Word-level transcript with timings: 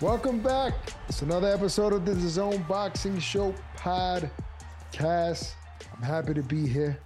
Welcome 0.00 0.38
back. 0.38 0.74
It's 1.08 1.22
another 1.22 1.48
episode 1.48 1.92
of 1.92 2.06
the 2.06 2.14
Zone 2.14 2.64
Boxing 2.68 3.18
Show 3.18 3.52
podcast. 3.76 5.54
I'm 5.92 6.02
happy 6.04 6.34
to 6.34 6.42
be 6.44 6.68
here. 6.68 6.96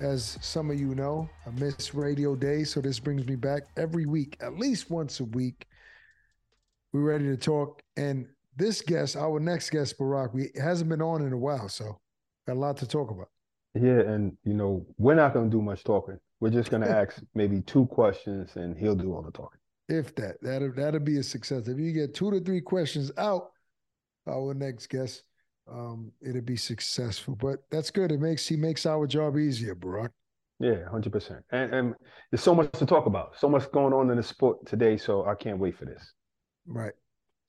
As 0.00 0.38
some 0.40 0.70
of 0.70 0.78
you 0.78 0.94
know, 0.94 1.28
I 1.44 1.50
miss 1.58 1.92
radio 1.92 2.36
day, 2.36 2.62
so 2.62 2.80
this 2.80 3.00
brings 3.00 3.26
me 3.26 3.34
back 3.34 3.64
every 3.76 4.06
week, 4.06 4.36
at 4.38 4.56
least 4.56 4.92
once 4.92 5.18
a 5.18 5.24
week. 5.24 5.66
We're 6.92 7.00
ready 7.00 7.24
to 7.24 7.36
talk. 7.36 7.82
And 7.96 8.28
this 8.54 8.80
guest, 8.80 9.16
our 9.16 9.40
next 9.40 9.70
guest, 9.70 9.98
Barak, 9.98 10.32
we 10.32 10.50
hasn't 10.54 10.88
been 10.88 11.02
on 11.02 11.22
in 11.22 11.32
a 11.32 11.38
while, 11.38 11.68
so 11.68 11.98
got 12.46 12.54
a 12.56 12.60
lot 12.60 12.76
to 12.76 12.86
talk 12.86 13.10
about. 13.10 13.30
Yeah, 13.74 14.02
and 14.02 14.36
you 14.44 14.54
know, 14.54 14.86
we're 14.98 15.16
not 15.16 15.34
going 15.34 15.50
to 15.50 15.56
do 15.56 15.60
much 15.60 15.82
talking. 15.82 16.20
We're 16.38 16.50
just 16.50 16.70
going 16.70 16.82
to 16.86 16.90
ask 16.90 17.20
maybe 17.34 17.60
two 17.62 17.86
questions 17.86 18.54
and 18.54 18.78
he'll 18.78 18.94
do 18.94 19.12
all 19.12 19.22
the 19.22 19.32
talking. 19.32 19.58
If 19.88 20.14
that, 20.16 20.36
that'll 20.42 20.72
that'll 20.72 21.00
be 21.00 21.18
a 21.18 21.22
success. 21.22 21.68
If 21.68 21.78
you 21.78 21.92
get 21.92 22.14
two 22.14 22.30
to 22.30 22.40
three 22.40 22.60
questions 22.60 23.12
out, 23.16 23.50
our 24.26 24.52
next 24.52 24.88
guest, 24.88 25.22
um, 25.70 26.12
it'll 26.20 26.42
be 26.42 26.56
successful. 26.56 27.36
But 27.36 27.60
that's 27.70 27.90
good. 27.90 28.10
It 28.10 28.20
makes 28.20 28.46
he 28.46 28.56
makes 28.56 28.86
our 28.86 29.06
job 29.06 29.38
easier, 29.38 29.74
Barak. 29.74 30.12
Yeah, 30.58 30.88
100%. 30.90 31.42
And, 31.52 31.74
and 31.74 31.94
there's 32.30 32.42
so 32.42 32.54
much 32.54 32.72
to 32.72 32.86
talk 32.86 33.06
about, 33.06 33.38
so 33.38 33.48
much 33.48 33.70
going 33.72 33.92
on 33.92 34.10
in 34.10 34.16
the 34.16 34.22
sport 34.22 34.64
today. 34.66 34.96
So 34.96 35.26
I 35.26 35.34
can't 35.34 35.58
wait 35.58 35.76
for 35.76 35.84
this. 35.84 36.12
Right. 36.66 36.94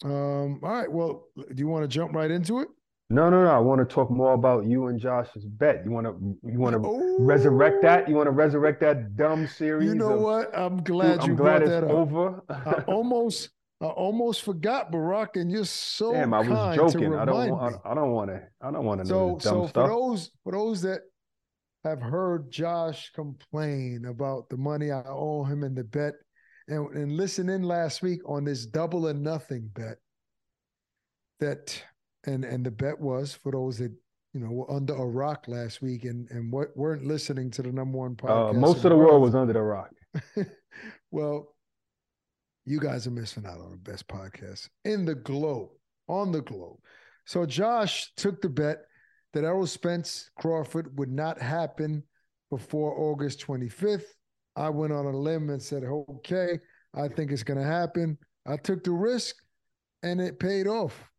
Um, 0.04 0.60
all 0.62 0.72
right. 0.72 0.92
Well, 0.92 1.24
do 1.38 1.56
you 1.56 1.68
want 1.68 1.84
to 1.84 1.88
jump 1.88 2.14
right 2.14 2.30
into 2.30 2.60
it? 2.60 2.68
No, 3.10 3.30
no, 3.30 3.44
no. 3.44 3.50
I 3.50 3.60
want 3.60 3.80
to 3.80 3.86
talk 3.86 4.12
more 4.12 4.34
about 4.34 4.66
you 4.66 4.88
and 4.88 5.00
Josh's 5.00 5.46
bet. 5.46 5.84
You 5.86 5.92
want 5.92 6.08
to 6.08 6.38
you 6.44 6.60
want 6.60 6.76
to 6.82 7.16
resurrect 7.20 7.82
that? 7.84 8.10
You 8.10 8.16
want 8.16 8.28
to 8.28 8.32
resurrect 8.32 8.82
that 8.82 9.16
dumb 9.16 9.48
series? 9.48 9.88
You 9.88 9.96
know 9.96 10.14
of- 10.16 10.22
what? 10.22 10.58
I'm 10.58 10.84
glad 10.84 11.20
I'm 11.22 11.30
you 11.30 11.36
glad 11.36 11.60
brought 11.64 11.70
that 11.70 11.84
up. 11.86 11.90
over. 11.90 12.44
I 12.50 12.72
almost 12.88 13.50
I 13.80 13.86
almost 13.86 14.42
forgot 14.42 14.92
Barak, 14.92 15.38
and 15.38 15.50
you're 15.50 15.64
so 15.64 16.12
Damn, 16.12 16.34
I 16.34 16.40
was 16.40 16.76
joking. 16.76 17.14
I 17.16 17.24
don't 17.24 17.50
want. 17.50 17.76
I 17.86 17.94
don't 17.94 18.12
want 18.12 18.30
to. 18.32 18.42
I 18.62 18.72
don't 18.72 18.84
want 18.86 19.02
to 19.02 19.08
So, 19.08 19.14
know 19.28 19.36
this 19.36 19.44
dumb 19.46 19.54
so 19.54 19.68
for 19.68 19.88
those 19.88 20.32
for 20.44 20.52
those 20.52 20.82
that 20.82 21.02
have 21.86 22.02
heard 22.02 22.52
Josh 22.52 23.12
complain 23.14 24.06
about 24.10 24.50
the 24.50 24.58
money 24.58 24.92
I 24.92 25.04
owe 25.08 25.46
him 25.46 25.64
in 25.64 25.76
the 25.76 25.86
bet, 25.86 26.16
and 26.68 26.94
and 26.94 27.14
listen 27.14 27.48
in 27.48 27.64
last 27.64 28.02
week 28.02 28.20
on 28.28 28.44
this 28.44 28.66
double 28.66 29.08
or 29.08 29.14
nothing 29.14 29.70
bet, 29.74 29.98
that 31.40 31.82
and 32.28 32.46
and 32.46 32.66
the 32.66 32.72
bet 32.72 33.00
was 33.00 33.34
for 33.34 33.52
those 33.52 33.78
that 33.80 33.92
you 34.34 34.40
know 34.40 34.52
were 34.52 34.72
under 34.72 34.94
a 34.94 35.06
rock 35.06 35.46
last 35.48 35.82
week 35.82 36.04
and 36.04 36.30
and 36.30 36.52
what 36.52 36.76
weren't 36.76 37.06
listening 37.06 37.50
to 37.52 37.64
the 37.64 37.72
number 37.72 37.98
one 37.98 38.16
podcast. 38.16 38.52
Uh, 38.52 38.54
most 38.54 38.84
of 38.86 38.92
the 38.92 38.98
world 38.98 39.22
was 39.22 39.34
under 39.34 39.54
the 39.54 39.62
rock. 39.62 39.90
well, 41.12 41.56
you 42.66 42.80
guys 42.80 43.08
are 43.08 43.12
missing 43.12 43.46
out 43.46 43.60
on 43.60 43.72
the 43.72 43.92
best 43.92 44.08
podcast 44.08 44.70
in 44.86 45.06
the 45.06 45.16
globe, 45.16 45.70
on 46.08 46.32
the 46.32 46.42
globe. 46.42 46.78
So 47.26 47.46
Josh 47.46 48.12
took 48.16 48.42
the 48.42 48.50
bet 48.50 48.80
that 49.34 49.44
Errol 49.44 49.68
Spence 49.68 50.30
Crawford 50.38 50.98
would 50.98 51.12
not 51.12 51.42
happen 51.42 52.04
before 52.50 52.98
August 52.98 53.46
25th. 53.46 54.06
I 54.56 54.70
went 54.70 54.94
on 54.94 55.06
a 55.06 55.12
limb 55.12 55.50
and 55.50 55.62
said, 55.62 55.84
okay, 55.84 56.60
I 56.94 57.08
think 57.08 57.32
it's 57.32 57.44
going 57.44 57.60
to 57.60 57.66
happen. 57.66 58.18
I 58.46 58.58
took 58.58 58.84
the 58.84 58.92
risk 58.92 59.36
and 60.04 60.20
it 60.20 60.40
paid 60.40 60.68
off. 60.68 61.10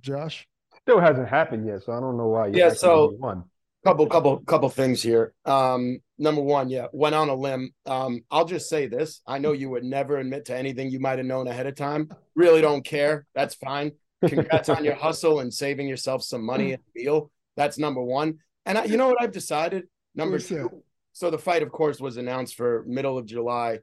Josh? 0.00 0.46
Still 0.82 1.00
hasn't 1.00 1.28
happened 1.28 1.66
yet, 1.66 1.82
so 1.84 1.92
I 1.92 2.00
don't 2.00 2.16
know 2.16 2.28
why. 2.28 2.48
you 2.48 2.54
Yeah, 2.58 2.70
so- 2.70 3.10
one. 3.18 3.44
couple 3.84 4.06
couple 4.06 4.38
couple 4.40 4.68
things 4.68 5.02
here. 5.02 5.34
Um 5.44 5.98
number 6.18 6.40
one 6.40 6.68
yeah 6.68 6.86
went 6.92 7.14
on 7.16 7.28
a 7.28 7.34
limb. 7.34 7.72
Um 7.86 8.22
i'll 8.30 8.44
just 8.44 8.68
say 8.68 8.86
this. 8.86 9.22
I 9.26 9.38
know 9.38 9.52
you 9.52 9.70
would 9.70 9.82
never 9.84 10.18
admit 10.18 10.44
to 10.46 10.56
anything 10.56 10.90
you 10.90 11.00
might 11.00 11.18
have 11.18 11.26
known 11.26 11.48
ahead 11.48 11.66
of 11.66 11.74
time. 11.74 12.08
Really 12.36 12.60
don't 12.60 12.84
care. 12.84 13.26
That's 13.34 13.54
fine. 13.56 13.92
Congrats 14.24 14.68
on 14.68 14.84
your 14.84 14.94
hustle 15.06 15.40
and 15.40 15.52
saving 15.52 15.88
yourself 15.88 16.22
some 16.22 16.44
money 16.44 16.74
and 16.74 16.82
deal. 16.94 17.30
That's 17.56 17.76
number 17.76 18.00
one. 18.00 18.38
And 18.66 18.78
I, 18.78 18.84
you 18.84 18.96
know 18.96 19.08
what 19.08 19.20
i've 19.20 19.32
decided? 19.32 19.84
Number 20.14 20.36
What's 20.36 20.48
that? 20.48 20.68
two 20.70 20.82
so 21.12 21.30
the 21.30 21.38
fight 21.38 21.62
of 21.62 21.70
course 21.72 22.00
was 22.00 22.16
announced 22.16 22.54
for 22.54 22.84
middle 22.86 23.18
of 23.18 23.26
july. 23.26 23.80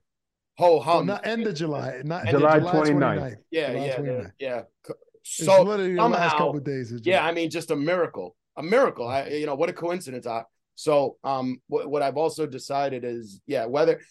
Ho 0.59 0.77
Oh, 0.77 0.79
hum 0.79 1.05
not 1.07 1.25
end 1.27 1.45
of 1.47 1.55
July, 1.55 2.01
not 2.05 2.25
July 2.27 2.59
July 2.59 2.71
29th. 2.73 3.35
yeah 3.51 3.71
July 3.73 3.85
yeah 3.85 3.97
29th. 3.97 4.31
yeah. 4.39 4.61
It's 4.85 4.99
so 5.29 5.62
literally 5.63 5.95
the 5.95 6.07
last 6.07 6.38
somehow 6.38 6.51
days 6.59 6.94
yeah 7.03 7.25
i 7.25 7.31
mean 7.31 7.50
just 7.50 7.72
a 7.72 7.75
miracle. 7.75 8.35
A 8.57 8.63
miracle. 8.63 9.07
I 9.07 9.28
you 9.28 9.45
know 9.45 9.56
what 9.56 9.69
a 9.69 9.73
coincidence. 9.73 10.28
I, 10.28 10.44
so 10.75 11.17
um 11.23 11.62
what, 11.67 11.90
what 11.90 12.01
i've 12.01 12.17
also 12.17 12.45
decided 12.45 13.06
is 13.06 13.41
yeah 13.47 13.66
whether 13.66 14.01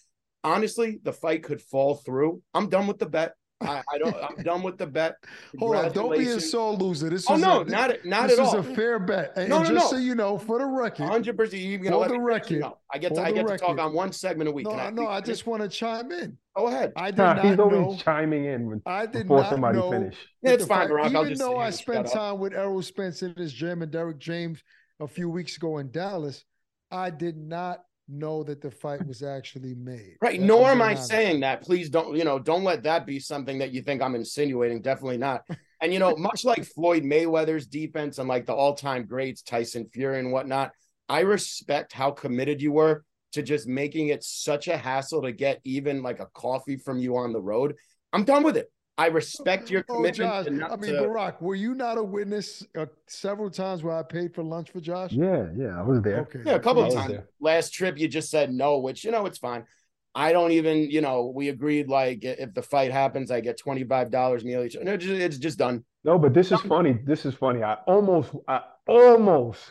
honestly 0.43 0.99
the 1.03 1.13
fight 1.13 1.43
could 1.43 1.61
fall 1.61 1.95
through. 1.95 2.41
I'm 2.53 2.69
done 2.69 2.87
with 2.87 2.99
the 2.99 3.05
bet 3.05 3.33
i, 3.61 3.81
I 3.91 3.97
don't 3.97 4.15
i'm 4.23 4.43
done 4.43 4.63
with 4.63 4.77
the 4.77 4.87
bet 4.87 5.15
Hold 5.59 5.75
on, 5.75 5.91
don't 5.91 6.11
be 6.11 6.15
a 6.15 6.17
Congratulations. 6.39 6.51
sore 6.51 6.73
loser. 6.73 7.09
This 7.09 7.25
oh 7.29 7.35
is 7.35 7.41
no 7.41 7.61
a, 7.61 7.65
not 7.65 8.05
not 8.05 8.27
this 8.29 8.39
at 8.39 8.47
is 8.47 8.53
a 8.53 8.63
fair 8.63 8.99
bet. 8.99 9.33
And, 9.35 9.49
No, 9.49 9.57
and 9.57 9.67
no, 9.69 9.73
just 9.75 9.91
no. 9.91 9.97
so 9.97 10.01
you 10.03 10.15
know, 10.15 10.37
for 10.37 10.59
the 10.59 10.65
record, 10.65 11.03
100 11.03 11.35
percent 11.37 11.61
you 11.61 11.77
For 11.79 11.83
know 11.85 11.91
the 11.91 11.97
let 11.99 12.11
me- 12.11 12.17
record, 12.19 12.51
you 12.51 12.59
know, 12.59 12.77
i 12.93 12.97
get 12.97 13.13
to 13.15 13.21
i 13.21 13.31
the 13.31 13.35
get 13.43 13.47
to 13.47 13.57
talk 13.57 13.77
on 13.79 13.93
one 13.93 14.11
segment 14.13 14.47
a 14.49 14.51
week 14.53 14.65
no, 14.65 14.75
Can 14.75 14.95
no, 14.95 15.07
I 15.07 15.19
just 15.21 15.45
want 15.47 15.61
to 15.63 15.67
chime 15.69 16.11
in. 16.11 16.37
go 16.55 16.67
ahead 16.67 16.93
I 16.95 17.11
did 17.11 17.17
Nah, 17.17 17.33
not 17.33 17.45
he's 17.45 17.57
know. 17.57 17.63
always 17.69 18.01
chiming 18.01 18.45
in 18.45 18.65
when, 18.67 18.81
I 18.85 19.05
did 19.05 19.23
before 19.23 19.41
not 19.41 19.49
somebody 19.49 19.77
know. 19.79 19.91
finish. 19.91 20.15
Yeah, 20.41 20.51
it's 20.51 20.65
fine, 20.65 20.81
fight- 20.81 20.89
Barak. 20.89 21.05
I'll 21.15 21.21
Even 21.21 21.29
just 21.29 21.41
though 21.41 21.57
I 21.57 21.69
spent 21.71 22.07
time 22.07 22.39
with 22.39 22.53
Errol 22.53 22.81
Spence 22.81 23.21
and 23.23 23.35
his 23.37 23.51
gym 23.51 23.81
and 23.81 23.91
Derrick 23.91 24.19
James 24.19 24.61
a 25.01 25.07
few 25.07 25.29
weeks 25.29 25.57
ago 25.57 25.79
in 25.79 25.91
Dallas, 25.91 26.43
I 26.91 27.09
did 27.09 27.35
not 27.37 27.79
know 28.09 28.43
that 28.43 28.61
the 28.61 28.71
fight 28.71 29.05
was 29.05 29.23
actually 29.23 29.75
made. 29.75 30.17
Right. 30.21 30.39
That- 30.39 30.45
Nor 30.45 30.65
I'm 30.71 30.81
I 30.81 30.91
honest. 30.91 31.07
saying 31.07 31.41
that. 31.41 31.61
Please 31.61 31.89
don't, 31.89 32.15
you 32.15 32.23
know, 32.23 32.39
don't 32.39 32.63
let 32.63 32.83
that 32.83 33.05
be 33.05 33.19
something 33.19 33.59
that 33.59 33.71
you 33.71 33.81
think 33.81 34.01
I'm 34.01 34.15
insinuating. 34.15 34.81
Definitely 34.81 35.17
not. 35.17 35.43
And, 35.81 35.93
you 35.93 35.99
know, 35.99 36.15
much 36.17 36.43
like 36.43 36.65
Floyd 36.65 37.03
Mayweather's 37.03 37.67
defense 37.67 38.17
and 38.17 38.27
like 38.27 38.45
the 38.45 38.53
all 38.53 38.73
time 38.73 39.05
greats, 39.05 39.41
Tyson 39.41 39.87
Fury 39.93 40.19
and 40.19 40.31
whatnot, 40.31 40.71
I 41.07 41.21
respect 41.21 41.93
how 41.93 42.11
committed 42.11 42.61
you 42.61 42.71
were 42.73 43.03
to 43.33 43.41
just 43.43 43.67
making 43.67 44.07
it 44.09 44.23
such 44.23 44.67
a 44.67 44.75
hassle 44.75 45.21
to 45.21 45.31
get 45.31 45.61
even 45.63 46.01
like 46.03 46.19
a 46.19 46.25
coffee 46.33 46.77
from 46.77 46.99
you 46.99 47.15
on 47.17 47.31
the 47.31 47.39
road. 47.41 47.75
I'm 48.11 48.23
done 48.23 48.43
with 48.43 48.57
it. 48.57 48.71
I 48.99 49.07
respect 49.07 49.71
your 49.71 49.85
Oh, 49.87 49.95
commitment. 49.95 50.15
Josh, 50.17 50.45
to 50.45 50.73
I 50.73 50.75
mean, 50.75 50.91
to- 50.93 50.99
Barak, 51.07 51.41
were 51.41 51.55
you 51.55 51.73
not 51.73 51.97
a 51.97 52.03
witness 52.03 52.65
uh, 52.77 52.85
several 53.07 53.49
times 53.49 53.81
where 53.81 53.95
I 53.95 54.03
paid 54.03 54.35
for 54.35 54.43
lunch 54.43 54.71
for 54.71 54.81
Josh? 54.81 55.13
Yeah, 55.13 55.47
yeah, 55.55 55.79
I 55.79 55.81
was 55.83 56.01
there. 56.01 56.19
Okay. 56.21 56.41
Yeah, 56.45 56.55
a 56.55 56.59
couple 56.59 56.83
I 56.83 56.87
of 56.87 56.93
times. 56.93 57.11
there. 57.11 57.27
Last 57.39 57.73
trip, 57.73 57.97
you 57.97 58.09
just 58.09 58.29
said 58.29 58.51
no, 58.51 58.79
which 58.79 59.05
you 59.05 59.11
know 59.11 59.25
it's 59.25 59.37
fine. 59.37 59.63
I 60.13 60.33
don't 60.33 60.51
even, 60.51 60.77
you 60.91 60.99
know, 61.01 61.31
we 61.33 61.47
agreed 61.47 61.87
like 61.87 62.19
if 62.23 62.53
the 62.53 62.61
fight 62.61 62.91
happens, 62.91 63.31
I 63.31 63.39
get 63.39 63.57
twenty 63.57 63.85
five 63.85 64.11
dollars 64.11 64.43
meal 64.43 64.63
each. 64.63 64.75
No, 64.81 64.97
it's 64.99 65.37
just, 65.37 65.57
done. 65.57 65.85
No, 66.03 66.19
but 66.19 66.33
this 66.33 66.51
is 66.51 66.59
funny. 66.61 66.99
This 67.05 67.25
is 67.25 67.33
funny. 67.35 67.63
I 67.63 67.75
almost, 67.87 68.31
I 68.49 68.61
almost, 68.87 69.61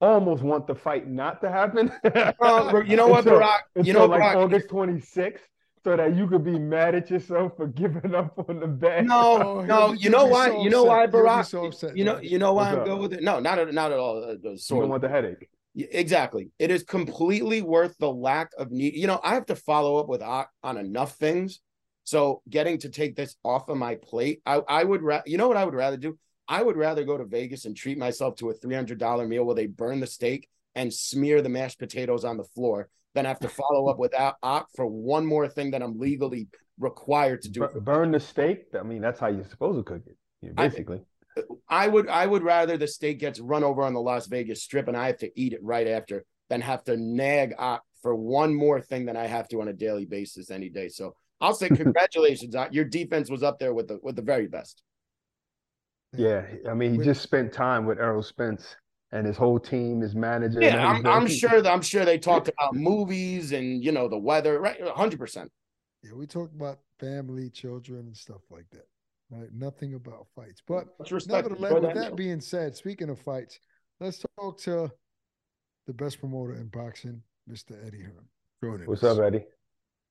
almost 0.00 0.42
want 0.42 0.66
the 0.66 0.74
fight 0.74 1.08
not 1.08 1.40
to 1.42 1.50
happen. 1.50 1.92
Well, 2.40 2.82
you 2.82 2.96
know 2.96 3.06
what, 3.14 3.18
Until- 3.20 3.38
Barak? 3.38 3.62
You 3.76 3.80
until 3.80 3.94
know, 3.94 4.06
like 4.06 4.20
Barak. 4.20 4.36
August 4.36 4.68
26th, 4.68 5.38
so 5.84 5.96
that 5.96 6.14
you 6.16 6.26
could 6.26 6.44
be 6.44 6.58
mad 6.58 6.94
at 6.94 7.10
yourself 7.10 7.52
for 7.56 7.66
giving 7.66 8.14
up 8.14 8.38
on 8.48 8.60
the 8.60 8.66
bet. 8.66 9.04
No, 9.04 9.42
Oh, 9.42 9.60
no. 9.66 9.92
You 9.92 10.10
know 10.10 10.26
why? 10.26 10.48
so 10.48 10.62
you 10.62 10.70
know 10.70 10.84
why, 10.84 11.04
upset. 11.04 11.14
He'll 11.14 11.22
Barak? 11.24 11.46
so 11.46 11.64
upset, 11.66 11.96
you 11.96 12.04
know, 12.04 12.16
Josh. 12.16 12.24
you 12.30 12.38
know 12.38 12.52
why 12.52 12.62
What's 12.64 12.74
I'm 12.74 12.80
up? 12.80 12.86
good 12.86 12.98
with 13.00 13.12
it. 13.14 13.22
No, 13.22 13.40
not 13.40 13.58
at, 13.58 13.72
not 13.74 13.92
at 13.92 13.98
all. 13.98 14.18
Uh, 14.22 14.26
uh, 14.26 14.34
you 14.52 14.58
don't 14.68 14.82
of. 14.84 14.88
want 14.90 15.02
the 15.02 15.08
headache. 15.08 15.48
Yeah, 15.74 15.86
Exactly. 15.90 16.50
It 16.58 16.70
is 16.70 16.82
completely 16.82 17.62
worth 17.62 17.96
the 17.98 18.10
lack 18.12 18.50
of 18.58 18.70
need. 18.70 18.94
You 18.94 19.06
know, 19.06 19.20
I 19.22 19.34
have 19.34 19.46
to 19.46 19.56
follow 19.56 19.96
up 19.96 20.08
with 20.08 20.22
Ak 20.22 20.48
on 20.62 20.76
enough 20.76 21.16
things. 21.16 21.60
So 22.04 22.42
getting 22.48 22.78
to 22.78 22.88
take 22.88 23.16
this 23.16 23.36
off 23.44 23.68
of 23.68 23.76
my 23.76 23.96
plate, 23.96 24.40
I, 24.46 24.62
I 24.66 24.82
would, 24.84 25.02
ra- 25.02 25.22
you 25.26 25.36
know 25.38 25.46
what 25.48 25.58
I 25.58 25.64
would 25.64 25.74
rather 25.74 25.96
do? 25.98 26.18
I 26.48 26.62
would 26.62 26.78
rather 26.78 27.04
go 27.04 27.18
to 27.18 27.24
Vegas 27.26 27.66
and 27.66 27.76
treat 27.76 27.98
myself 27.98 28.36
to 28.36 28.48
a 28.48 28.54
$300 28.54 29.28
meal 29.28 29.44
where 29.44 29.54
they 29.54 29.66
burn 29.66 30.00
the 30.00 30.06
steak 30.06 30.48
and 30.74 30.92
smear 30.92 31.42
the 31.42 31.50
mashed 31.50 31.78
potatoes 31.78 32.24
on 32.24 32.38
the 32.38 32.44
floor 32.44 32.88
than 33.14 33.24
have 33.24 33.40
to 33.40 33.48
follow 33.48 33.88
up 33.88 33.98
with 33.98 34.14
Ak 34.14 34.36
uh, 34.42 34.58
Ak 34.58 34.66
for 34.74 34.86
one 34.86 35.26
more 35.26 35.48
thing 35.48 35.70
that 35.72 35.82
I'm 35.82 35.98
legally 35.98 36.48
required 36.78 37.42
to 37.42 37.48
do. 37.50 37.60
Bur- 37.60 37.80
burn 37.80 38.12
the 38.12 38.20
steak. 38.20 38.66
I 38.78 38.82
mean, 38.82 39.00
that's 39.00 39.20
how 39.20 39.28
you're 39.28 39.44
supposed 39.44 39.78
to 39.78 39.82
cook 39.82 40.02
it. 40.06 40.16
I- 40.56 40.68
basically. 40.68 41.00
I 41.68 41.86
would 41.86 42.08
I 42.08 42.26
would 42.26 42.42
rather 42.42 42.76
the 42.76 42.88
steak 42.88 43.20
gets 43.20 43.38
run 43.38 43.62
over 43.62 43.82
on 43.82 43.94
the 43.94 44.00
Las 44.00 44.26
Vegas 44.26 44.62
strip 44.64 44.88
and 44.88 44.96
I 44.96 45.06
have 45.06 45.18
to 45.18 45.30
eat 45.40 45.52
it 45.52 45.60
right 45.62 45.86
after 45.86 46.24
than 46.50 46.60
have 46.60 46.82
to 46.84 46.96
nag 46.96 47.54
Ak 47.56 47.82
for 48.02 48.16
one 48.16 48.52
more 48.52 48.80
thing 48.80 49.04
than 49.06 49.16
I 49.16 49.26
have 49.26 49.46
to 49.48 49.60
on 49.60 49.68
a 49.68 49.72
daily 49.72 50.04
basis 50.04 50.50
any 50.50 50.68
day. 50.68 50.88
So 50.88 51.14
I'll 51.40 51.54
say 51.54 51.68
congratulations. 51.84 52.56
Uh, 52.56 52.66
your 52.72 52.84
defense 52.84 53.30
was 53.30 53.44
up 53.44 53.60
there 53.60 53.72
with 53.72 53.86
the 53.86 54.00
with 54.02 54.16
the 54.16 54.22
very 54.22 54.48
best. 54.48 54.82
Yeah, 56.16 56.44
I 56.68 56.74
mean, 56.74 56.94
he 56.94 57.04
just 57.04 57.22
spent 57.22 57.52
time 57.52 57.86
with 57.86 58.00
Errol 58.00 58.22
Spence 58.22 58.74
and 59.12 59.26
his 59.26 59.36
whole 59.36 59.58
team, 59.58 60.00
his 60.00 60.14
manager. 60.14 60.60
Yeah, 60.60 60.86
I'm, 60.86 61.06
I'm 61.06 61.26
sure 61.26 61.62
that 61.62 61.72
I'm 61.72 61.82
sure 61.82 62.04
they 62.04 62.18
talked 62.18 62.48
about 62.48 62.74
movies 62.74 63.52
and 63.52 63.82
you 63.82 63.92
know 63.92 64.08
the 64.08 64.18
weather, 64.18 64.60
right? 64.60 64.80
Hundred 64.88 65.18
percent. 65.18 65.50
Yeah, 66.02 66.12
we 66.14 66.26
talked 66.26 66.54
about 66.54 66.78
family, 67.00 67.50
children, 67.50 68.00
and 68.00 68.16
stuff 68.16 68.42
like 68.50 68.66
that. 68.72 68.86
Right? 69.30 69.48
Nothing 69.52 69.94
about 69.94 70.26
fights. 70.34 70.62
But 70.66 70.86
nevertheless, 71.28 71.72
with 71.72 71.82
that, 71.82 71.94
that 71.94 72.16
being 72.16 72.40
said, 72.40 72.76
speaking 72.76 73.10
of 73.10 73.18
fights, 73.18 73.58
let's 74.00 74.24
talk 74.38 74.58
to 74.62 74.90
the 75.86 75.92
best 75.92 76.20
promoter 76.20 76.54
in 76.54 76.68
boxing, 76.68 77.22
Mr. 77.50 77.86
Eddie 77.86 78.02
Hearn. 78.02 78.86
What's 78.86 79.04
up, 79.04 79.18
Eddie? 79.18 79.44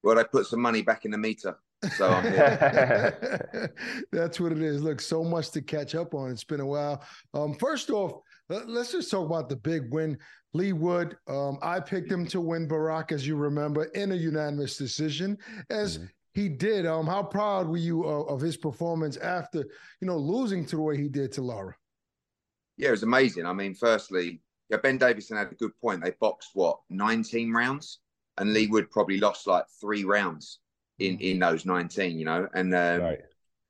Well, 0.03 0.19
I 0.19 0.23
put 0.23 0.45
some 0.45 0.61
money 0.61 0.81
back 0.81 1.05
in 1.05 1.11
the 1.11 1.17
meter. 1.17 1.57
So 1.95 2.09
that's 4.11 4.39
what 4.39 4.51
it 4.51 4.61
is. 4.61 4.81
Look, 4.81 5.01
so 5.01 5.23
much 5.23 5.51
to 5.51 5.61
catch 5.61 5.95
up 5.95 6.13
on. 6.13 6.31
It's 6.31 6.43
been 6.43 6.59
a 6.59 6.65
while. 6.65 7.03
Um, 7.33 7.53
first 7.55 7.89
off, 7.89 8.21
let's 8.49 8.91
just 8.91 9.11
talk 9.11 9.25
about 9.25 9.49
the 9.49 9.55
big 9.55 9.94
win. 9.94 10.17
Leigh 10.53 10.73
Wood, 10.73 11.17
um, 11.27 11.59
I 11.61 11.79
picked 11.79 12.11
him 12.11 12.25
to 12.27 12.41
win 12.41 12.67
Barak, 12.67 13.11
as 13.11 13.27
you 13.27 13.35
remember, 13.35 13.85
in 13.85 14.11
a 14.11 14.15
unanimous 14.15 14.77
decision, 14.77 15.38
as 15.69 15.97
mm-hmm. 15.97 16.07
he 16.33 16.49
did. 16.49 16.85
Um, 16.85 17.05
how 17.05 17.23
proud 17.23 17.67
were 17.67 17.77
you 17.77 18.03
of, 18.03 18.27
of 18.29 18.41
his 18.41 18.57
performance 18.57 19.17
after, 19.17 19.59
you 20.01 20.07
know, 20.07 20.17
losing 20.17 20.65
to 20.65 20.75
the 20.77 20.81
way 20.81 20.97
he 20.97 21.09
did 21.09 21.31
to 21.33 21.41
Lara? 21.41 21.75
Yeah, 22.77 22.89
it 22.89 22.91
was 22.91 23.03
amazing. 23.03 23.45
I 23.45 23.53
mean, 23.53 23.73
firstly, 23.73 24.41
yeah, 24.69 24.77
Ben 24.77 24.97
Davison 24.97 25.38
had 25.38 25.51
a 25.51 25.55
good 25.55 25.77
point. 25.79 26.03
They 26.03 26.11
boxed 26.19 26.51
what 26.53 26.79
19 26.89 27.51
rounds, 27.51 28.00
and 28.38 28.53
Leigh 28.53 28.67
Wood 28.67 28.91
probably 28.91 29.19
lost 29.19 29.47
like 29.47 29.65
three 29.81 30.03
rounds 30.03 30.59
in 31.00 31.19
in 31.19 31.39
those 31.39 31.65
19. 31.65 32.19
You 32.19 32.25
know, 32.25 32.47
and 32.53 32.73
um, 32.75 33.01
right. 33.01 33.19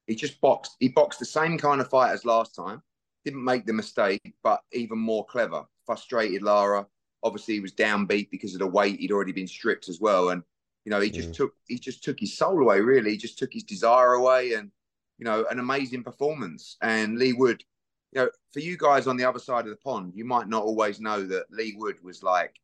he 0.08 0.16
just 0.16 0.42
boxed. 0.42 0.76
He 0.80 0.90
boxed 0.90 1.20
the 1.20 1.26
same 1.26 1.58
kind 1.58 1.80
of 1.80 1.90
fight 1.90 2.12
as 2.12 2.26
last 2.26 2.56
time. 2.56 2.82
Didn't 3.28 3.44
make 3.44 3.66
the 3.66 3.74
mistake, 3.74 4.36
but 4.42 4.62
even 4.72 4.98
more 4.98 5.26
clever. 5.26 5.64
Frustrated 5.86 6.44
Lara. 6.44 6.88
Obviously, 7.24 7.56
he 7.56 7.60
was 7.60 7.74
downbeat 7.74 8.30
because 8.32 8.54
of 8.54 8.60
the 8.60 8.68
weight. 8.68 9.00
He'd 9.00 9.12
already 9.12 9.34
been 9.34 9.48
stripped 9.48 9.90
as 9.90 10.00
well, 10.00 10.30
and 10.30 10.44
you 10.86 10.92
know, 10.92 11.02
he 11.02 11.10
just 11.10 11.32
mm. 11.32 11.36
took 11.36 11.54
he 11.68 11.78
just 11.78 12.04
took 12.04 12.20
his 12.20 12.38
soul 12.38 12.62
away. 12.62 12.80
Really, 12.80 13.12
he 13.12 13.18
just 13.18 13.38
took 13.38 13.52
his 13.52 13.64
desire 13.64 14.14
away, 14.14 14.54
and 14.54 14.72
you 15.18 15.26
know, 15.26 15.46
an 15.52 15.60
amazing 15.60 16.04
performance. 16.04 16.78
And 16.82 17.18
Leigh 17.18 17.34
Wood 17.34 17.64
you 18.12 18.22
know, 18.22 18.30
for 18.54 18.60
you 18.60 18.78
guys 18.78 19.08
on 19.08 19.18
the 19.18 19.26
other 19.26 19.40
side 19.40 19.66
of 19.66 19.72
the 19.72 19.78
pond, 19.78 20.14
you 20.16 20.26
might 20.26 20.48
not 20.48 20.64
always 20.64 21.00
know 21.00 21.24
that 21.24 21.46
Leigh 21.52 21.76
Wood 21.78 21.98
was 22.02 22.24
like 22.24 22.56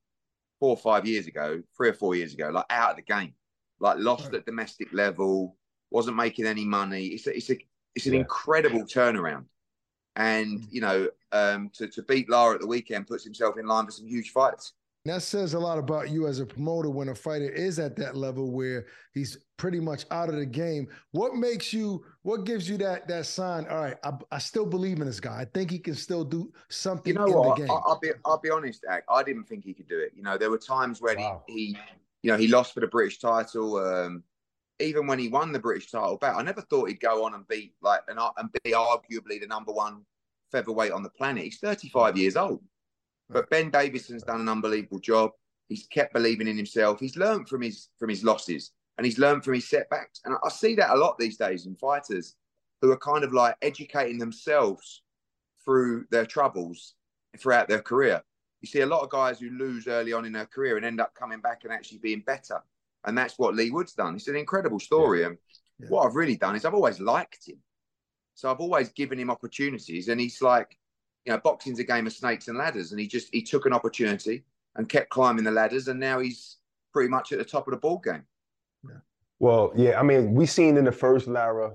four 0.60 0.70
or 0.70 0.78
five 0.78 1.06
years 1.06 1.28
ago, 1.28 1.62
three 1.76 1.90
or 1.90 1.94
four 1.94 2.16
years 2.16 2.34
ago, 2.34 2.50
like 2.50 2.66
out 2.70 2.92
of 2.92 2.96
the 2.96 3.02
game, 3.02 3.34
like 3.80 3.98
lost 4.00 4.26
right. 4.26 4.36
at 4.36 4.46
domestic 4.46 4.94
level, 4.94 5.58
wasn't 5.92 6.16
making 6.16 6.46
any 6.46 6.66
money. 6.66 7.08
It's 7.08 7.28
a, 7.28 7.36
it's 7.36 7.50
a, 7.50 7.58
it's 7.96 8.06
an 8.06 8.14
yeah. 8.14 8.22
incredible 8.22 8.84
turnaround. 8.84 9.46
And 10.16 10.62
mm. 10.62 10.68
you 10.72 10.82
know, 10.82 11.10
um, 11.32 11.70
to 11.74 11.88
to 11.88 12.04
beat 12.04 12.30
Lara 12.30 12.56
at 12.56 12.62
the 12.62 12.68
weekend 12.68 13.08
puts 13.08 13.24
himself 13.24 13.58
in 13.58 13.68
line 13.68 13.86
for 13.86 13.92
some 13.92 14.08
huge 14.08 14.32
fights. 14.32 14.74
That 15.06 15.22
says 15.22 15.54
a 15.54 15.60
lot 15.60 15.78
about 15.78 16.12
you 16.12 16.28
as 16.28 16.40
a 16.40 16.46
promoter 16.46 16.90
when 16.90 17.10
a 17.10 17.16
fighter 17.16 17.50
is 17.50 17.78
at 17.78 17.98
that 17.98 18.16
level 18.16 18.52
where 18.52 18.86
he's 19.14 19.38
pretty 19.58 19.82
much 19.82 20.06
out 20.12 20.30
of 20.30 20.36
the 20.36 20.46
game. 20.46 20.88
What 21.12 21.36
makes 21.36 21.74
you? 21.74 22.06
What 22.22 22.46
gives 22.46 22.70
you 22.70 22.78
that 22.78 23.06
that 23.10 23.26
sign? 23.26 23.68
All 23.68 23.82
right, 23.82 23.98
I, 24.06 24.12
I 24.32 24.38
still 24.38 24.66
believe 24.66 25.00
in 25.00 25.06
this 25.06 25.20
guy. 25.20 25.42
I 25.42 25.46
think 25.46 25.72
he 25.72 25.80
can 25.80 25.96
still 25.96 26.24
do 26.24 26.54
something. 26.70 27.12
You 27.12 27.20
know 27.20 27.26
what? 27.26 27.60
I, 27.60 27.74
will 27.74 28.00
be 28.02 28.12
I'll 28.24 28.40
be 28.40 28.50
honest, 28.50 28.86
Ak, 28.90 29.04
I 29.10 29.24
didn't 29.24 29.44
think 29.44 29.66
he 29.66 29.74
could 29.74 29.90
do 29.90 30.00
it. 30.00 30.14
You 30.16 30.24
know, 30.24 30.38
there 30.38 30.50
were 30.50 30.58
times 30.58 31.02
when 31.02 31.18
wow. 31.18 31.44
he, 31.48 31.54
he, 31.54 31.78
you 32.22 32.32
know, 32.32 32.38
he 32.38 32.48
lost 32.48 32.74
for 32.74 32.80
the 32.80 32.88
British 32.88 33.20
title. 33.20 33.76
Um, 33.78 34.24
even 34.84 35.08
when 35.08 35.20
he 35.20 35.28
won 35.28 35.52
the 35.52 35.60
British 35.60 35.90
title 35.92 36.18
back, 36.18 36.36
I 36.36 36.44
never 36.44 36.62
thought 36.62 36.90
he'd 36.90 37.00
go 37.00 37.26
on 37.26 37.34
and 37.34 37.48
beat 37.48 37.74
like 37.82 38.02
and, 38.08 38.20
and 38.38 38.50
be 38.64 38.72
arguably 38.72 39.40
the 39.40 39.48
number 39.48 39.72
one 39.72 40.06
featherweight 40.52 40.92
on 40.92 41.04
the 41.04 41.10
planet. 41.10 41.44
He's 41.44 41.60
35 41.60 42.18
years 42.18 42.36
old. 42.36 42.62
But 43.30 43.50
Ben 43.50 43.72
Davison's 43.72 44.24
done 44.24 44.42
an 44.42 44.50
unbelievable 44.50 45.00
job. 45.00 45.32
He's 45.70 45.88
kept 45.88 46.14
believing 46.14 46.48
in 46.48 46.58
himself. 46.58 47.00
He's 47.00 47.18
learned 47.18 47.50
from 47.50 47.62
his 47.62 47.90
from 47.98 48.10
his 48.10 48.24
losses 48.24 48.72
and 48.98 49.06
he's 49.06 49.18
learned 49.18 49.44
from 49.44 49.56
his 49.56 49.68
setbacks. 49.68 50.22
And 50.26 50.36
I 50.44 50.50
see 50.50 50.76
that 50.76 50.92
a 50.92 50.98
lot 50.98 51.18
these 51.18 51.38
days 51.38 51.66
in 51.66 51.76
fighters 51.76 52.36
who 52.82 52.92
are 52.92 52.98
kind 52.98 53.24
of 53.24 53.34
like 53.34 53.56
educating 53.62 54.20
themselves 54.20 55.02
through 55.64 56.06
their 56.12 56.26
troubles 56.26 56.96
throughout 57.40 57.68
their 57.68 57.82
career. 57.82 58.22
You 58.62 58.68
see 58.68 58.82
a 58.82 58.86
lot 58.86 59.02
of 59.02 59.10
guys 59.10 59.40
who 59.40 59.50
lose 59.50 59.88
early 59.88 60.14
on 60.14 60.26
in 60.26 60.34
their 60.34 60.46
career 60.46 60.78
and 60.78 60.86
end 60.86 61.02
up 61.02 61.16
coming 61.16 61.40
back 61.40 61.64
and 61.64 61.74
actually 61.74 61.98
being 61.98 62.22
better. 62.22 62.62
And 63.06 63.18
that's 63.18 63.38
what 63.38 63.56
Leigh 63.56 63.72
Wood's 63.72 63.94
done. 63.94 64.16
It's 64.16 64.28
an 64.28 64.36
incredible 64.36 64.80
story. 64.80 65.22
Yeah. 65.22 65.28
And 65.28 65.38
yeah. 65.80 65.88
what 65.90 66.06
I've 66.06 66.16
really 66.16 66.36
done 66.36 66.56
is 66.56 66.66
I've 66.66 66.74
always 66.74 67.00
liked 67.00 67.48
him. 67.48 67.58
So 68.36 68.50
I've 68.50 68.60
always 68.60 68.90
given 68.90 69.20
him 69.20 69.30
opportunities. 69.30 70.08
And 70.08 70.20
he's 70.20 70.42
like, 70.42 70.78
you 71.26 71.32
know, 71.32 71.40
boxing's 71.40 71.80
a 71.80 71.84
game 71.84 72.08
of 72.08 72.14
snakes 72.14 72.48
and 72.48 72.58
ladders, 72.58 72.92
and 72.92 73.00
he 73.00 73.08
just 73.08 73.30
he 73.32 73.42
took 73.42 73.66
an 73.66 73.74
opportunity 73.74 74.44
and 74.76 74.90
kept 74.90 75.10
climbing 75.10 75.44
the 75.44 75.52
ladders, 75.52 75.88
and 75.88 76.00
now 76.00 76.20
he's 76.20 76.58
pretty 76.92 77.10
much 77.10 77.32
at 77.32 77.40
the 77.40 77.46
top 77.46 77.68
of 77.68 77.72
the 77.72 77.80
ball 77.80 78.00
game. 78.00 78.24
Yeah. 78.84 78.98
Well, 79.40 79.72
yeah, 79.76 80.00
I 80.00 80.04
mean, 80.04 80.34
we 80.34 80.46
seen 80.46 80.78
in 80.78 80.86
the 80.86 80.92
first 80.92 81.28
Lara 81.28 81.72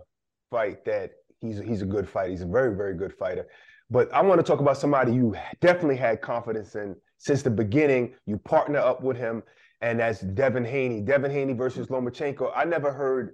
fight 0.51 0.85
that 0.85 1.13
he's 1.41 1.59
he's 1.61 1.83
a 1.83 1.87
good 1.87 2.09
fighter. 2.09 2.31
He's 2.31 2.43
a 2.43 2.47
very 2.47 2.77
very 2.77 2.95
good 2.95 3.15
fighter. 3.15 3.47
But 3.91 4.13
I 4.13 4.21
want 4.21 4.39
to 4.39 4.45
talk 4.45 4.61
about 4.61 4.77
somebody 4.77 5.15
you 5.15 5.35
definitely 5.61 5.97
had 5.97 6.21
confidence 6.21 6.75
in 6.75 6.95
since 7.17 7.43
the 7.43 7.51
beginning. 7.51 8.15
You 8.27 8.37
partner 8.37 8.79
up 8.79 9.03
with 9.03 9.17
him, 9.17 9.43
and 9.81 10.01
that's 10.01 10.21
Devin 10.21 10.65
Haney. 10.65 11.01
Devin 11.01 11.31
Haney 11.31 11.53
versus 11.53 11.89
Lomachenko. 11.89 12.53
I 12.55 12.65
never 12.65 12.93
heard 12.93 13.33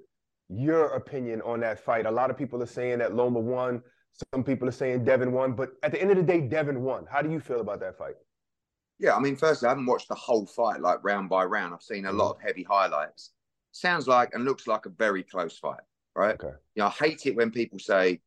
your 0.48 0.94
opinion 0.94 1.40
on 1.42 1.60
that 1.60 1.78
fight. 1.80 2.06
A 2.06 2.10
lot 2.10 2.30
of 2.30 2.36
people 2.36 2.62
are 2.62 2.66
saying 2.66 2.98
that 2.98 3.14
Loma 3.14 3.40
won. 3.40 3.82
Some 4.32 4.44
people 4.44 4.68
are 4.68 4.72
saying 4.72 5.04
Devin 5.04 5.32
won, 5.32 5.54
but 5.54 5.70
at 5.82 5.90
the 5.90 6.00
end 6.00 6.10
of 6.10 6.16
the 6.16 6.22
day, 6.22 6.40
Devin 6.40 6.82
won. 6.82 7.06
How 7.10 7.22
do 7.22 7.30
you 7.30 7.40
feel 7.40 7.60
about 7.60 7.80
that 7.80 7.98
fight? 7.98 8.14
Yeah, 8.98 9.16
I 9.16 9.20
mean, 9.20 9.34
firstly, 9.34 9.66
I 9.66 9.70
haven't 9.70 9.86
watched 9.86 10.08
the 10.08 10.14
whole 10.14 10.46
fight 10.46 10.80
like 10.80 11.02
round 11.02 11.28
by 11.28 11.44
round. 11.44 11.74
I've 11.74 11.82
seen 11.82 12.04
a 12.04 12.08
mm-hmm. 12.08 12.18
lot 12.18 12.36
of 12.36 12.42
heavy 12.42 12.62
highlights. 12.62 13.32
Sounds 13.72 14.06
like 14.06 14.34
and 14.34 14.44
looks 14.44 14.68
like 14.68 14.86
a 14.86 14.90
very 14.90 15.24
close 15.24 15.58
fight, 15.58 15.80
right? 16.14 16.34
Okay. 16.34 16.54
You 16.76 16.82
know, 16.82 16.86
I 16.86 16.90
hate 16.90 17.26
it 17.26 17.34
when 17.34 17.50
people 17.50 17.80
say, 17.80 18.20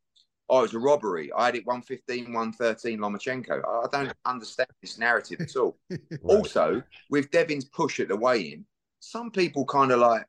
oh, 0.49 0.59
it 0.59 0.61
was 0.63 0.73
a 0.73 0.79
robbery. 0.79 1.31
I 1.33 1.45
had 1.45 1.55
it 1.55 1.65
115, 1.65 2.33
113 2.33 2.99
Lomachenko. 2.99 3.61
I 3.65 3.87
don't 3.91 4.13
understand 4.25 4.69
this 4.81 4.97
narrative 4.97 5.41
at 5.41 5.55
all. 5.55 5.77
right. 5.89 5.99
Also, 6.23 6.81
with 7.09 7.31
Devin's 7.31 7.65
push 7.65 7.99
at 7.99 8.07
the 8.07 8.15
weigh-in, 8.15 8.65
some 8.99 9.31
people 9.31 9.65
kind 9.65 9.91
of 9.91 9.99
like 9.99 10.25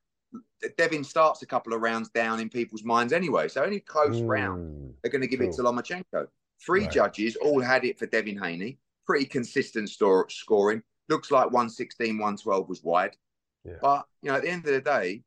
Devin 0.77 1.05
starts 1.05 1.43
a 1.43 1.47
couple 1.47 1.73
of 1.73 1.81
rounds 1.81 2.11
down 2.11 2.41
in 2.41 2.49
people's 2.49 2.85
minds 2.85 3.13
anyway. 3.13 3.49
So 3.49 3.63
any 3.63 3.81
close 3.81 4.17
mm, 4.17 4.29
round, 4.29 4.95
they're 5.03 5.13
going 5.13 5.23
to 5.23 5.29
give 5.29 5.41
cool. 5.41 5.49
it 5.49 5.57
to 5.57 5.63
Lomachenko. 5.63 6.27
Three 6.65 6.83
right. 6.83 6.91
judges 6.91 7.37
all 7.37 7.61
had 7.61 7.85
it 7.85 7.99
for 7.99 8.07
Devin 8.07 8.39
Haney. 8.43 8.79
Pretty 9.07 9.25
consistent 9.25 9.89
store, 9.89 10.29
scoring. 10.29 10.83
Looks 11.09 11.31
like 11.31 11.47
116, 11.47 12.19
112 12.19 12.69
was 12.69 12.83
wide. 12.83 13.17
Yeah. 13.65 13.75
But, 13.81 14.07
you 14.23 14.31
know, 14.31 14.37
at 14.37 14.43
the 14.43 14.51
end 14.51 14.67
of 14.67 14.73
the 14.73 14.81
day, 14.81 15.23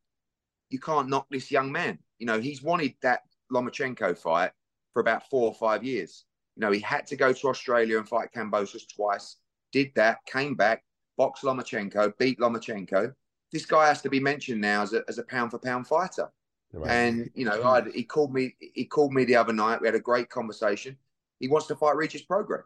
you 0.69 0.79
can't 0.79 1.09
knock 1.09 1.27
this 1.31 1.49
young 1.49 1.71
man. 1.71 1.97
You 2.19 2.27
know, 2.27 2.39
he's 2.39 2.61
wanted 2.61 2.93
that 3.01 3.21
Lomachenko 3.51 4.17
fight 4.17 4.51
for 4.93 4.99
about 4.99 5.29
four 5.29 5.47
or 5.47 5.53
five 5.53 5.83
years. 5.83 6.25
You 6.55 6.61
know, 6.61 6.71
he 6.71 6.79
had 6.79 7.07
to 7.07 7.15
go 7.15 7.31
to 7.31 7.47
Australia 7.47 7.97
and 7.97 8.07
fight 8.07 8.29
Kambosos 8.35 8.83
twice. 8.93 9.37
Did 9.71 9.91
that, 9.95 10.19
came 10.25 10.55
back, 10.55 10.83
boxed 11.17 11.43
Lomachenko, 11.43 12.17
beat 12.17 12.39
Lomachenko 12.39 13.13
this 13.51 13.65
guy 13.65 13.87
has 13.87 14.01
to 14.01 14.09
be 14.09 14.19
mentioned 14.19 14.61
now 14.61 14.81
as 14.81 14.93
a, 14.93 15.03
as 15.07 15.17
a 15.17 15.23
pound 15.23 15.51
for 15.51 15.59
pound 15.59 15.87
fighter. 15.87 16.29
Right. 16.73 16.89
And 16.89 17.29
you 17.35 17.45
know, 17.45 17.61
I, 17.63 17.83
he 17.93 18.03
called 18.03 18.33
me. 18.33 18.55
He 18.59 18.85
called 18.85 19.11
me 19.11 19.25
the 19.25 19.35
other 19.35 19.51
night. 19.51 19.81
We 19.81 19.87
had 19.87 19.95
a 19.95 19.99
great 19.99 20.29
conversation. 20.29 20.97
He 21.39 21.49
wants 21.49 21.67
to 21.67 21.75
fight 21.75 21.97
Regis 21.97 22.23
Prograis. 22.23 22.63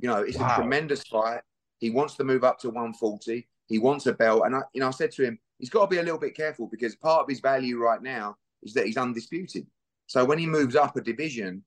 You 0.00 0.08
know, 0.08 0.22
it's 0.22 0.38
wow. 0.38 0.52
a 0.52 0.54
tremendous 0.56 1.04
fight. 1.04 1.42
He 1.78 1.90
wants 1.90 2.14
to 2.16 2.24
move 2.24 2.42
up 2.42 2.58
to 2.60 2.68
140. 2.68 3.46
He 3.68 3.78
wants 3.78 4.06
a 4.06 4.12
belt. 4.12 4.42
And 4.46 4.56
I, 4.56 4.62
you 4.72 4.80
know, 4.80 4.88
I 4.88 4.90
said 4.90 5.12
to 5.12 5.24
him, 5.24 5.38
he's 5.58 5.70
got 5.70 5.82
to 5.82 5.86
be 5.86 5.98
a 5.98 6.02
little 6.02 6.18
bit 6.18 6.34
careful 6.34 6.66
because 6.66 6.96
part 6.96 7.22
of 7.22 7.28
his 7.28 7.40
value 7.40 7.78
right 7.78 8.02
now 8.02 8.36
is 8.62 8.74
that 8.74 8.86
he's 8.86 8.96
undisputed. 8.96 9.66
So 10.06 10.24
when 10.24 10.38
he 10.38 10.46
moves 10.46 10.76
up 10.76 10.96
a 10.96 11.00
division, 11.00 11.64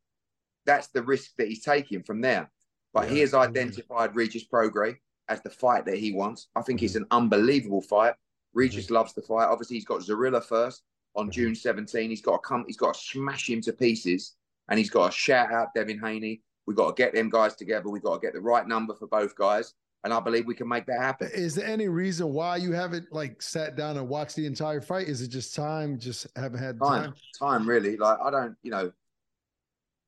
that's 0.65 0.87
the 0.87 1.03
risk 1.03 1.31
that 1.37 1.47
he's 1.47 1.63
taking 1.63 2.03
from 2.03 2.21
there. 2.21 2.51
But 2.93 3.07
yeah. 3.07 3.13
he 3.13 3.19
has 3.19 3.33
identified 3.33 4.15
Regis 4.15 4.47
Prograis 4.47 4.97
as 5.27 5.41
the 5.41 5.49
fight 5.49 5.85
that 5.85 5.97
he 5.97 6.11
wants. 6.11 6.47
I 6.55 6.61
think 6.61 6.79
mm-hmm. 6.79 6.85
it's 6.85 6.95
an 6.95 7.05
unbelievable 7.11 7.81
fight. 7.81 8.15
Regis 8.53 8.85
mm-hmm. 8.85 8.95
loves 8.95 9.13
the 9.13 9.21
fight. 9.21 9.45
Obviously, 9.45 9.77
he's 9.77 9.85
got 9.85 10.01
Zorrilla 10.01 10.43
first 10.43 10.83
on 11.15 11.25
mm-hmm. 11.25 11.31
June 11.31 11.55
17. 11.55 12.09
He's 12.09 12.21
got 12.21 12.43
to 12.43 12.47
come. 12.47 12.63
He's 12.67 12.77
got 12.77 12.95
to 12.95 12.99
smash 12.99 13.49
him 13.49 13.61
to 13.61 13.73
pieces, 13.73 14.35
and 14.69 14.77
he's 14.77 14.89
got 14.89 15.11
to 15.11 15.17
shout 15.17 15.51
out 15.51 15.73
Devin 15.75 15.99
Haney. 15.99 16.41
We've 16.65 16.77
got 16.77 16.95
to 16.95 17.01
get 17.01 17.13
them 17.13 17.29
guys 17.29 17.55
together. 17.55 17.89
We've 17.89 18.03
got 18.03 18.21
to 18.21 18.25
get 18.25 18.33
the 18.33 18.41
right 18.41 18.67
number 18.67 18.95
for 18.95 19.07
both 19.07 19.35
guys, 19.35 19.73
and 20.03 20.13
I 20.13 20.19
believe 20.19 20.45
we 20.45 20.55
can 20.55 20.67
make 20.67 20.85
that 20.85 20.99
happen. 20.99 21.29
Is 21.33 21.55
there 21.55 21.67
any 21.67 21.87
reason 21.87 22.33
why 22.33 22.57
you 22.57 22.71
haven't 22.71 23.11
like 23.11 23.41
sat 23.41 23.75
down 23.75 23.97
and 23.97 24.07
watched 24.07 24.35
the 24.35 24.45
entire 24.45 24.81
fight? 24.81 25.07
Is 25.07 25.21
it 25.21 25.27
just 25.29 25.55
time? 25.55 25.99
Just 25.99 26.27
haven't 26.35 26.59
had 26.59 26.79
time? 26.79 27.03
Time, 27.03 27.13
time 27.37 27.69
really. 27.69 27.97
Like 27.97 28.17
I 28.23 28.31
don't, 28.31 28.55
you 28.63 28.71
know. 28.71 28.91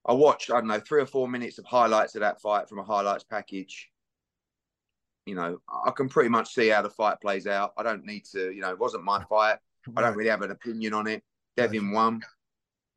I 0.04 0.14
watched, 0.14 0.50
I 0.50 0.56
don't 0.56 0.68
know, 0.68 0.80
three 0.80 1.00
or 1.00 1.06
four 1.06 1.28
minutes 1.28 1.60
of 1.60 1.66
highlights 1.66 2.16
of 2.16 2.22
that 2.22 2.42
fight 2.42 2.68
from 2.68 2.80
a 2.80 2.84
highlights 2.84 3.24
package 3.24 3.92
you 5.26 5.36
know, 5.36 5.60
I 5.86 5.92
can 5.92 6.10
pretty 6.10 6.30
much 6.30 6.54
see 6.54 6.70
how 6.70 6.82
the 6.82 6.90
fight 6.90 7.22
plays 7.22 7.48
out. 7.48 7.74
I 7.78 7.84
don't 7.84 8.06
need 8.06 8.26
to, 8.32 8.52
you 8.52 8.62
know, 8.62 8.72
it 8.72 8.80
wasn't 8.80 9.04
my 9.04 9.24
fight. 9.26 9.58
I 9.96 10.02
don't 10.02 10.16
really 10.16 10.30
have 10.30 10.42
an 10.42 10.52
opinion 10.52 10.94
on 10.94 11.08
it. 11.08 11.24
Devin 11.58 11.92
won. 11.92 12.22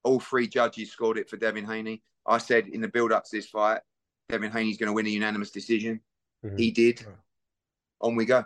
All 0.05 0.21
three 0.21 0.47
judges 0.47 0.91
scored 0.91 1.19
it 1.19 1.29
for 1.29 1.37
Devin 1.37 1.65
Haney. 1.65 2.03
I 2.27 2.39
said 2.39 2.69
in 2.69 2.81
the 2.81 2.89
build 2.89 3.13
up 3.13 3.25
to 3.25 3.37
this 3.37 3.49
fight, 3.49 3.81
Devin 4.29 4.53
Haney's 4.53 4.79
going 4.79 4.89
to 4.89 4.93
win 4.93 5.07
a 5.07 5.11
unanimous 5.11 5.51
decision. 5.51 6.01
Mm-hmm. 6.45 6.57
He 6.57 6.71
did. 6.71 7.07
On 8.01 8.15
we 8.15 8.25
go. 8.25 8.45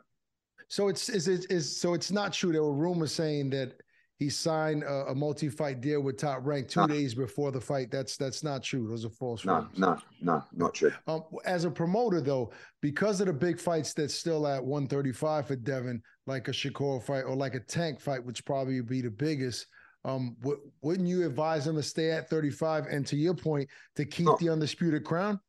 So 0.69 0.89
it's 0.89 1.09
is 1.09 1.29
it 1.29 1.51
is 1.51 1.81
so 1.81 1.95
it's 1.95 2.11
not 2.11 2.33
true. 2.33 2.53
There 2.53 2.63
were 2.63 2.75
rumors 2.75 3.13
saying 3.13 3.51
that 3.51 3.73
he 4.19 4.29
signed 4.29 4.83
a, 4.83 5.07
a 5.07 5.15
multi-fight 5.15 5.81
deal 5.81 6.01
with 6.01 6.19
Top 6.19 6.41
Rank 6.43 6.69
two 6.69 6.81
no. 6.81 6.87
days 6.89 7.15
before 7.15 7.53
the 7.53 7.61
fight. 7.61 7.91
That's 7.91 8.17
that's 8.17 8.43
not 8.43 8.63
true. 8.63 8.89
Those 8.89 9.05
are 9.05 9.11
false 9.11 9.45
no, 9.45 9.55
rumors. 9.55 9.79
No, 9.79 9.99
no, 10.21 10.45
not 10.53 10.75
true. 10.75 10.93
Um, 11.07 11.25
as 11.45 11.65
a 11.65 11.71
promoter, 11.71 12.21
though, 12.21 12.53
because 12.83 13.21
of 13.21 13.29
the 13.29 13.33
big 13.33 13.61
fights 13.61 13.95
that's 13.95 14.15
still 14.15 14.47
at 14.47 14.63
135 14.63 15.47
for 15.47 15.57
Devin, 15.57 16.03
like 16.27 16.49
a 16.49 16.53
Shakur 16.53 17.03
fight 17.03 17.23
or 17.23 17.37
like 17.37 17.55
a 17.55 17.61
Tank 17.61 18.01
fight, 18.01 18.25
which 18.25 18.45
probably 18.45 18.81
would 18.81 18.91
be 18.91 19.01
the 19.01 19.11
biggest. 19.11 19.67
Um, 20.05 20.37
w- 20.41 20.61
wouldn't 20.83 21.09
you 21.09 21.25
advise 21.27 21.67
him 21.67 21.77
to 21.77 21.83
stay 21.83 22.11
at 22.11 22.29
35 22.29 22.87
and 22.87 23.07
to 23.07 23.17
your 23.17 23.35
point 23.35 23.69
to 23.97 24.05
keep 24.05 24.27
no. 24.27 24.37
the 24.41 24.51
undisputed 24.51 25.05
crown? 25.05 25.41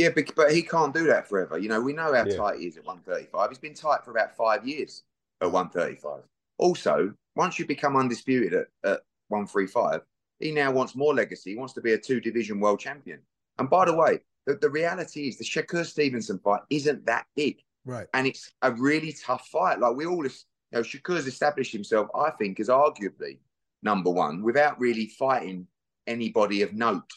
Yeah, 0.00 0.08
but, 0.14 0.34
but 0.34 0.52
he 0.52 0.62
can't 0.62 0.94
do 0.94 1.06
that 1.08 1.28
forever. 1.28 1.58
You 1.58 1.68
know, 1.68 1.80
we 1.80 1.92
know 1.92 2.14
how 2.14 2.24
yeah. 2.24 2.36
tight 2.36 2.58
he 2.58 2.66
is 2.66 2.78
at 2.78 2.86
135. 2.86 3.50
He's 3.50 3.58
been 3.58 3.74
tight 3.74 4.02
for 4.02 4.12
about 4.12 4.34
five 4.34 4.66
years 4.66 5.02
at 5.42 5.52
135. 5.52 6.22
Also, 6.56 7.12
once 7.36 7.58
you 7.58 7.66
become 7.66 7.96
undisputed 7.96 8.54
at, 8.54 8.68
at 8.84 9.00
135, 9.28 10.00
he 10.38 10.52
now 10.52 10.70
wants 10.70 10.96
more 10.96 11.14
legacy. 11.14 11.50
He 11.50 11.56
wants 11.56 11.74
to 11.74 11.82
be 11.82 11.92
a 11.92 11.98
two 11.98 12.18
division 12.18 12.60
world 12.60 12.80
champion. 12.80 13.20
And 13.58 13.68
by 13.68 13.84
the 13.84 13.94
way, 13.94 14.20
the, 14.46 14.54
the 14.54 14.70
reality 14.70 15.28
is 15.28 15.36
the 15.36 15.44
Shakur 15.44 15.84
Stevenson 15.84 16.38
fight 16.38 16.62
isn't 16.70 17.04
that 17.04 17.26
big. 17.36 17.58
Right. 17.84 18.06
And 18.14 18.26
it's 18.26 18.52
a 18.62 18.72
really 18.72 19.12
tough 19.12 19.48
fight. 19.48 19.80
Like 19.80 19.96
we 19.96 20.06
all, 20.06 20.24
you 20.24 20.30
know, 20.72 20.80
Shakur's 20.80 21.26
established 21.26 21.72
himself, 21.72 22.08
I 22.14 22.30
think, 22.30 22.58
as 22.58 22.68
arguably 22.68 23.38
number 23.82 24.10
one 24.10 24.42
without 24.42 24.80
really 24.80 25.06
fighting 25.06 25.66
anybody 26.06 26.62
of 26.62 26.72
note 26.72 27.10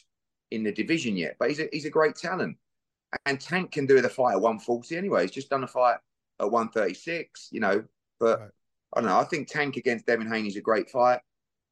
in 0.51 0.63
the 0.63 0.71
division 0.71 1.15
yet. 1.15 1.37
But 1.39 1.49
he's 1.49 1.59
a, 1.59 1.69
he's 1.71 1.85
a 1.85 1.89
great 1.89 2.15
talent. 2.15 2.57
And 3.25 3.39
Tank 3.39 3.71
can 3.71 3.85
do 3.85 4.01
the 4.01 4.09
fight 4.09 4.33
at 4.33 4.41
140 4.41 4.97
anyway. 4.97 5.23
He's 5.23 5.31
just 5.31 5.49
done 5.49 5.63
a 5.63 5.67
fight 5.67 5.97
at 6.39 6.51
136, 6.51 7.49
you 7.51 7.59
know. 7.59 7.83
But 8.19 8.39
right. 8.39 8.49
I 8.95 9.01
don't 9.01 9.09
know. 9.09 9.19
I 9.19 9.23
think 9.23 9.47
Tank 9.47 9.77
against 9.77 10.05
Devin 10.05 10.27
Haney 10.27 10.47
is 10.47 10.55
a 10.55 10.61
great 10.61 10.89
fight. 10.89 11.19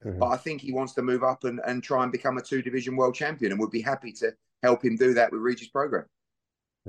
Mm-hmm. 0.06 0.20
But 0.20 0.28
I 0.28 0.38
think 0.38 0.62
he 0.62 0.74
wants 0.74 0.94
to 0.94 1.02
move 1.02 1.24
up 1.24 1.44
and, 1.44 1.60
and 1.66 1.84
try 1.84 2.04
and 2.04 2.12
become 2.12 2.38
a 2.38 2.42
two 2.42 2.62
division 2.62 2.96
world 2.96 3.16
champion 3.16 3.52
and 3.52 3.62
would 3.62 3.72
be 3.72 3.82
happy 3.82 4.12
to 4.14 4.34
help 4.64 4.84
him 4.84 4.96
do 4.96 5.14
that 5.14 5.32
with 5.32 5.42
Regis 5.42 5.70
Prograis. 5.70 6.06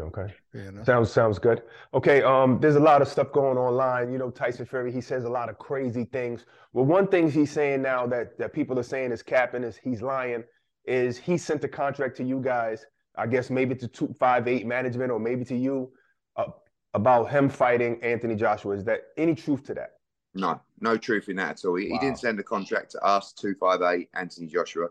Okay. 0.01 0.33
Yeah, 0.55 0.83
sounds 0.85 1.13
sounds 1.13 1.39
good. 1.39 1.63
Okay. 1.93 2.23
Um, 2.23 2.59
there's 2.61 2.77
a 2.77 2.81
lot 2.81 3.03
of 3.03 3.09
stuff 3.09 3.31
going 3.31 3.59
online. 3.59 4.11
You 4.11 4.17
know, 4.17 4.31
Tyson 4.31 4.65
Fury, 4.65 4.91
he 4.91 5.03
says 5.03 5.25
a 5.25 5.29
lot 5.29 5.51
of 5.51 5.59
crazy 5.59 6.05
things. 6.05 6.47
Well, 6.73 6.87
one 6.87 7.07
thing 7.07 7.31
he's 7.31 7.51
saying 7.51 7.83
now 7.83 8.07
that 8.07 8.39
that 8.39 8.55
people 8.55 8.79
are 8.79 8.85
saying 8.85 9.13
is 9.13 9.23
capping 9.23 9.65
is 9.65 9.77
he's 9.77 10.01
lying, 10.01 10.45
is 10.87 11.19
he 11.19 11.37
sent 11.37 11.63
a 11.65 11.69
contract 11.69 12.17
to 12.17 12.25
you 12.25 12.41
guys 12.41 12.87
I 13.17 13.27
guess 13.27 13.51
maybe 13.51 13.75
to 13.77 13.89
two 13.89 14.15
five 14.19 14.49
eight 14.49 14.67
management 14.67 15.11
or 15.11 15.21
maybe 15.21 15.45
to 15.47 15.57
you 15.57 15.93
uh, 16.37 16.47
about 16.95 17.31
him 17.31 17.49
fighting 17.49 18.03
Anthony 18.03 18.35
Joshua. 18.35 18.75
Is 18.75 18.85
there 18.85 19.03
any 19.17 19.35
truth 19.35 19.65
to 19.65 19.75
that? 19.75 19.95
No, 20.35 20.61
no 20.81 20.97
truth 20.97 21.29
in 21.29 21.37
that 21.37 21.51
at 21.59 21.65
all. 21.65 21.75
He, 21.77 21.91
wow. 21.91 21.99
he 21.99 22.07
didn't 22.07 22.21
send 22.21 22.41
a 22.41 22.43
contract 22.43 22.93
to 22.93 23.05
us, 23.05 23.33
two 23.33 23.55
five 23.55 23.83
eight 23.83 24.09
Anthony 24.15 24.47
Joshua. 24.47 24.89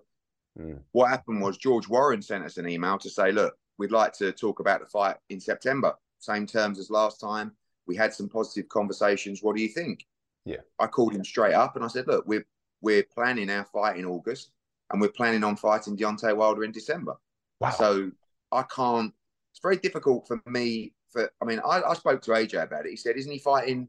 Mm. 0.59 0.79
What 0.91 1.09
happened 1.09 1.41
was 1.41 1.57
George 1.57 1.87
Warren 1.87 2.21
sent 2.21 2.43
us 2.43 2.57
an 2.57 2.67
email 2.67 2.97
to 2.99 3.09
say, 3.09 3.31
look, 3.31 3.55
we'd 3.77 3.91
like 3.91 4.13
to 4.13 4.31
talk 4.31 4.59
about 4.59 4.81
the 4.81 4.85
fight 4.85 5.15
in 5.29 5.39
September. 5.39 5.95
Same 6.19 6.45
terms 6.45 6.77
as 6.77 6.91
last 6.91 7.19
time. 7.19 7.53
We 7.87 7.95
had 7.95 8.13
some 8.13 8.29
positive 8.29 8.69
conversations. 8.69 9.41
What 9.41 9.55
do 9.55 9.61
you 9.61 9.69
think? 9.69 10.05
Yeah. 10.45 10.57
I 10.77 10.87
called 10.87 11.13
him 11.13 11.23
straight 11.23 11.53
up 11.53 11.75
and 11.75 11.85
I 11.85 11.87
said, 11.87 12.07
look, 12.07 12.27
we're 12.27 12.45
we're 12.81 13.03
planning 13.03 13.49
our 13.49 13.65
fight 13.65 13.97
in 13.97 14.05
August 14.05 14.51
and 14.91 14.99
we're 14.99 15.09
planning 15.09 15.43
on 15.43 15.55
fighting 15.55 15.97
Deontay 15.97 16.35
Wilder 16.35 16.63
in 16.63 16.71
December. 16.71 17.15
Wow. 17.61 17.69
So 17.69 18.11
I 18.51 18.63
can't. 18.63 19.13
It's 19.53 19.61
very 19.61 19.77
difficult 19.77 20.27
for 20.27 20.41
me. 20.47 20.93
For 21.11 21.31
I 21.41 21.45
mean, 21.45 21.59
I, 21.59 21.81
I 21.83 21.93
spoke 21.93 22.21
to 22.23 22.31
AJ 22.31 22.63
about 22.63 22.85
it. 22.85 22.89
He 22.89 22.97
said, 22.97 23.15
"Isn't 23.17 23.31
he 23.31 23.37
fighting 23.37 23.87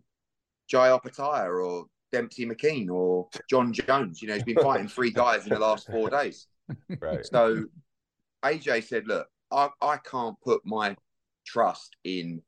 Jai 0.68 0.88
Opetaia 0.88 1.48
or 1.48 1.86
Dempsey 2.12 2.44
McKean 2.46 2.90
or 2.90 3.28
Jon 3.48 3.72
Jones? 3.72 4.20
You 4.20 4.28
know, 4.28 4.34
he's 4.34 4.42
been 4.42 4.62
fighting 4.62 4.88
three 4.88 5.10
guys 5.22 5.44
in 5.44 5.50
the 5.50 5.58
last 5.58 5.86
four 5.86 6.10
days." 6.10 6.46
Right. 7.00 7.24
So 7.24 7.64
AJ 8.44 8.84
said, 8.84 9.06
"Look, 9.06 9.26
I, 9.50 9.70
I 9.80 9.96
can't 9.96 10.38
put 10.42 10.60
my 10.66 10.94
trust 11.46 11.96
in 12.04 12.42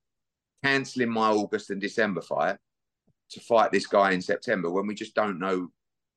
cancelling 0.62 1.10
my 1.10 1.30
August 1.30 1.70
and 1.70 1.80
December 1.80 2.20
fight 2.20 2.56
to 3.30 3.40
fight 3.40 3.72
this 3.72 3.86
guy 3.86 4.12
in 4.12 4.20
September 4.20 4.70
when 4.70 4.86
we 4.86 4.94
just 4.94 5.14
don't 5.14 5.38
know. 5.38 5.68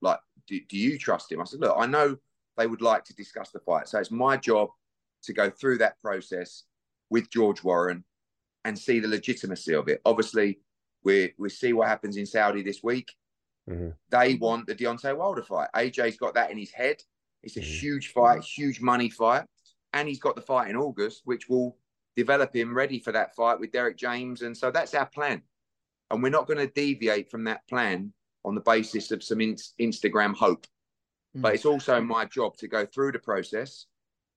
Like, 0.01 0.19
do, 0.47 0.59
do 0.67 0.77
you 0.77 0.97
trust 0.97 1.31
him?" 1.31 1.39
I 1.39 1.45
said, 1.45 1.61
"Look, 1.61 1.77
I 1.79 1.85
know 1.85 2.17
they 2.57 2.67
would 2.67 2.81
like 2.81 3.05
to 3.05 3.15
discuss 3.15 3.51
the 3.51 3.59
fight, 3.59 3.87
so 3.87 3.99
it's 3.99 4.11
my 4.11 4.35
job 4.35 4.69
to 5.27 5.33
go 5.33 5.49
through 5.49 5.77
that 5.77 5.99
process 6.01 6.63
with 7.09 7.29
George 7.29 7.63
Warren 7.63 8.03
and 8.65 8.77
see 8.77 8.99
the 8.99 9.07
legitimacy 9.07 9.73
of 9.73 9.87
it. 9.87 10.01
Obviously, 10.05 10.59
we 11.03 11.33
we 11.37 11.49
see 11.49 11.73
what 11.73 11.87
happens 11.87 12.17
in 12.17 12.25
Saudi 12.25 12.63
this 12.63 12.81
week. 12.83 13.13
Mm-hmm. 13.69 13.89
They 14.09 14.35
want 14.35 14.67
the 14.67 14.75
Deontay 14.75 15.15
Wilder 15.15 15.43
fight. 15.43 15.69
AJ's 15.75 16.17
got 16.17 16.33
that 16.35 16.51
in 16.51 16.57
his 16.57 16.71
head. 16.71 16.97
It's 17.43 17.57
a 17.57 17.59
mm-hmm. 17.59 17.69
huge 17.69 18.11
fight, 18.13 18.43
huge 18.43 18.81
money 18.81 19.09
fight, 19.09 19.45
and 19.93 20.07
he's 20.07 20.19
got 20.19 20.35
the 20.35 20.41
fight 20.41 20.69
in 20.69 20.75
August, 20.75 21.21
which 21.25 21.47
will 21.47 21.77
develop 22.15 22.55
him 22.55 22.75
ready 22.75 22.99
for 22.99 23.11
that 23.11 23.35
fight 23.35 23.59
with 23.59 23.71
Derrick 23.71 23.97
James. 23.97 24.41
And 24.41 24.57
so 24.57 24.71
that's 24.71 24.93
our 24.95 25.05
plan. 25.05 25.43
And 26.09 26.23
we're 26.23 26.29
not 26.29 26.47
going 26.47 26.59
to 26.59 26.67
deviate 26.67 27.29
from 27.29 27.43
that 27.43 27.67
plan 27.67 28.11
on 28.43 28.55
the 28.55 28.61
basis 28.61 29.11
of 29.11 29.23
some 29.23 29.41
in- 29.41 29.57
Instagram 29.79 30.35
hope. 30.35 30.65
Mm-hmm. 30.65 31.41
But 31.41 31.53
it's 31.53 31.65
also 31.65 32.01
my 32.01 32.25
job 32.25 32.57
to 32.57 32.67
go 32.67 32.85
through 32.85 33.11
the 33.11 33.19
process 33.19 33.85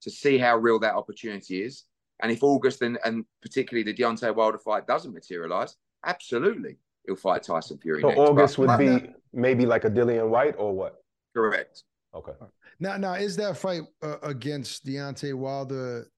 to 0.02 0.10
see 0.10 0.38
how 0.38 0.56
real 0.56 0.78
that 0.80 0.94
opportunity 0.94 1.62
is. 1.62 1.84
And 2.22 2.30
if 2.30 2.42
August 2.42 2.82
and, 2.82 2.98
and 3.04 3.24
particularly 3.42 3.90
the 3.90 3.94
Deontay 3.94 4.34
Wilder 4.34 4.58
fight 4.58 4.86
doesn't 4.86 5.12
materialize, 5.12 5.76
absolutely 6.04 6.76
he'll 7.06 7.16
fight 7.16 7.42
Tyson 7.42 7.78
Fury. 7.78 8.02
So 8.02 8.08
next. 8.08 8.20
August 8.20 8.56
but, 8.56 8.66
would 8.66 8.78
be 8.78 9.12
maybe 9.32 9.66
like 9.66 9.84
a 9.84 9.90
Dillian 9.90 10.28
Whyte 10.28 10.54
or 10.58 10.72
what? 10.72 11.02
Correct. 11.34 11.84
Okay. 12.14 12.32
Now, 12.78 12.96
now 12.96 13.14
is 13.14 13.36
that 13.36 13.56
fight 13.56 13.82
uh, 14.02 14.16
against 14.22 14.84
Deontay 14.86 15.34
Wilder 15.34 16.10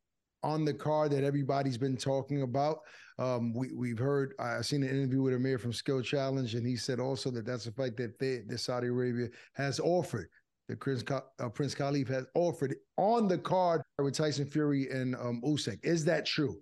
on 0.43 0.65
the 0.65 0.75
card 0.75 1.12
that 1.12 1.25
everybody's 1.25 1.79
been 1.79 1.97
talking 1.97 2.43
about? 2.43 2.81
Um, 3.19 3.53
we 3.53 3.73
we've 3.73 3.99
heard. 3.99 4.35
I've 4.39 4.65
seen 4.65 4.83
an 4.83 4.89
interview 4.89 5.23
with 5.23 5.35
Amir 5.35 5.59
from 5.59 5.73
Skill 5.73 6.01
Challenge, 6.01 6.55
and 6.55 6.67
he 6.67 6.77
said 6.77 6.99
also 6.99 7.31
that 7.31 7.45
that's 7.45 7.67
a 7.67 7.73
fight 7.73 7.97
that 7.99 8.19
they, 8.19 8.39
that 8.47 8.59
Saudi 8.59 8.87
Arabia 8.87 9.29
has 9.53 9.79
offered 9.81 10.29
that 10.73 10.81
Prince, 10.81 11.05
uh, 11.11 11.49
Prince 11.50 11.75
Khalif 11.75 12.09
has 12.09 12.26
offered 12.35 12.76
on 12.97 13.29
the 13.29 13.38
card 13.38 13.83
with 13.99 14.17
Tyson 14.17 14.47
Fury 14.47 14.91
and 14.91 15.14
um, 15.17 15.43
Usyk. 15.45 15.79
Is 15.83 16.05
that 16.07 16.26
true? 16.26 16.59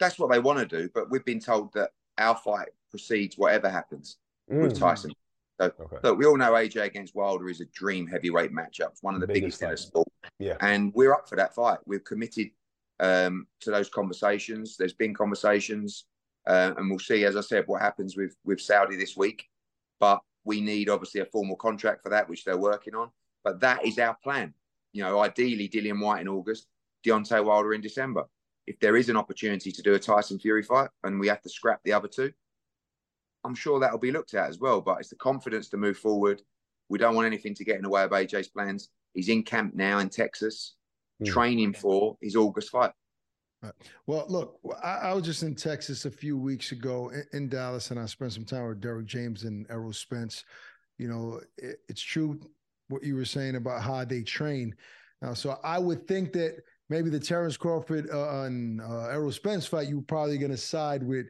That's 0.00 0.18
what 0.18 0.30
they 0.30 0.38
want 0.38 0.58
to 0.58 0.66
do, 0.66 0.88
but 0.94 1.10
we've 1.10 1.24
been 1.24 1.40
told 1.40 1.72
that 1.74 1.90
our 2.18 2.36
fight 2.36 2.68
proceeds 2.90 3.38
whatever 3.38 3.68
happens 3.68 4.18
mm. 4.50 4.62
with 4.62 4.78
Tyson. 4.78 5.12
So, 5.60 5.72
okay. 5.80 5.96
look, 6.04 6.18
we 6.18 6.24
all 6.24 6.36
know 6.36 6.52
AJ 6.52 6.84
against 6.84 7.14
Wilder 7.16 7.48
is 7.48 7.60
a 7.60 7.66
dream 7.66 8.06
heavyweight 8.06 8.52
matchup. 8.52 8.90
It's 8.90 9.02
one 9.02 9.14
of 9.14 9.20
the, 9.20 9.26
the 9.26 9.32
biggest, 9.32 9.60
biggest 9.60 9.62
in 9.62 9.70
the 9.70 9.76
sport. 9.76 10.08
Yeah. 10.38 10.56
And 10.60 10.92
we're 10.94 11.12
up 11.12 11.28
for 11.28 11.36
that 11.36 11.54
fight. 11.54 11.78
We're 11.84 11.98
committed 11.98 12.50
um, 13.00 13.46
to 13.60 13.70
those 13.70 13.88
conversations. 13.88 14.76
There's 14.76 14.92
been 14.92 15.14
conversations, 15.14 16.04
uh, 16.46 16.74
and 16.76 16.88
we'll 16.88 17.00
see, 17.00 17.24
as 17.24 17.36
I 17.36 17.40
said, 17.40 17.64
what 17.66 17.82
happens 17.82 18.16
with 18.16 18.36
with 18.44 18.60
Saudi 18.60 18.96
this 18.96 19.16
week. 19.16 19.48
But 19.98 20.20
we 20.48 20.62
need 20.62 20.88
obviously 20.88 21.20
a 21.20 21.26
formal 21.26 21.56
contract 21.56 22.02
for 22.02 22.08
that, 22.08 22.26
which 22.26 22.42
they're 22.42 22.56
working 22.56 22.94
on. 22.94 23.10
But 23.44 23.60
that 23.60 23.84
is 23.84 23.98
our 23.98 24.16
plan. 24.24 24.54
You 24.94 25.02
know, 25.02 25.20
ideally 25.20 25.68
Dillian 25.68 26.00
Whyte 26.00 26.22
in 26.22 26.28
August, 26.28 26.66
Deontay 27.06 27.44
Wilder 27.44 27.74
in 27.74 27.82
December. 27.82 28.24
If 28.66 28.80
there 28.80 28.96
is 28.96 29.10
an 29.10 29.16
opportunity 29.18 29.70
to 29.70 29.82
do 29.82 29.92
a 29.92 29.98
Tyson 29.98 30.38
Fury 30.38 30.62
fight 30.62 30.88
and 31.04 31.20
we 31.20 31.28
have 31.28 31.42
to 31.42 31.50
scrap 31.50 31.80
the 31.84 31.92
other 31.92 32.08
two, 32.08 32.32
I'm 33.44 33.54
sure 33.54 33.78
that'll 33.78 33.98
be 33.98 34.10
looked 34.10 34.32
at 34.32 34.48
as 34.48 34.58
well. 34.58 34.80
But 34.80 35.00
it's 35.00 35.10
the 35.10 35.16
confidence 35.16 35.68
to 35.68 35.76
move 35.76 35.98
forward. 35.98 36.40
We 36.88 36.98
don't 36.98 37.14
want 37.14 37.26
anything 37.26 37.54
to 37.54 37.64
get 37.64 37.76
in 37.76 37.82
the 37.82 37.90
way 37.90 38.02
of 38.02 38.10
AJ's 38.12 38.48
plans. 38.48 38.88
He's 39.12 39.28
in 39.28 39.42
camp 39.42 39.74
now 39.74 39.98
in 39.98 40.08
Texas, 40.08 40.76
mm. 41.22 41.26
training 41.26 41.74
for 41.74 42.16
his 42.22 42.36
August 42.36 42.70
fight. 42.70 42.92
Right. 43.62 43.72
Well, 44.06 44.24
look, 44.28 44.60
I, 44.84 44.98
I, 44.98 45.14
was 45.14 45.24
just 45.24 45.42
in 45.42 45.56
Texas 45.56 46.04
a 46.04 46.10
few 46.10 46.38
weeks 46.38 46.70
ago 46.70 47.10
in, 47.10 47.24
in, 47.32 47.48
Dallas, 47.48 47.90
and 47.90 47.98
I 47.98 48.06
spent 48.06 48.32
some 48.32 48.44
time 48.44 48.68
with 48.68 48.80
Derrick 48.80 49.06
James 49.06 49.42
and 49.42 49.66
Errol 49.68 49.92
Spence. 49.92 50.44
You 50.96 51.08
know, 51.08 51.40
it, 51.56 51.80
it's 51.88 52.00
true 52.00 52.40
what 52.88 53.02
you 53.02 53.16
were 53.16 53.24
saying 53.24 53.56
about 53.56 53.82
how 53.82 54.04
they 54.04 54.22
train. 54.22 54.76
Now, 55.22 55.34
so 55.34 55.58
I 55.64 55.78
would 55.80 56.06
think 56.06 56.32
that 56.34 56.62
maybe 56.88 57.10
the 57.10 57.18
Terence 57.18 57.56
Crawford 57.56 58.08
uh, 58.12 58.42
and 58.42 58.80
uh, 58.80 59.08
Errol 59.08 59.32
Spence 59.32 59.66
fight, 59.66 59.88
you're 59.88 60.02
probably 60.02 60.38
going 60.38 60.52
to 60.52 60.56
side 60.56 61.02
with 61.02 61.26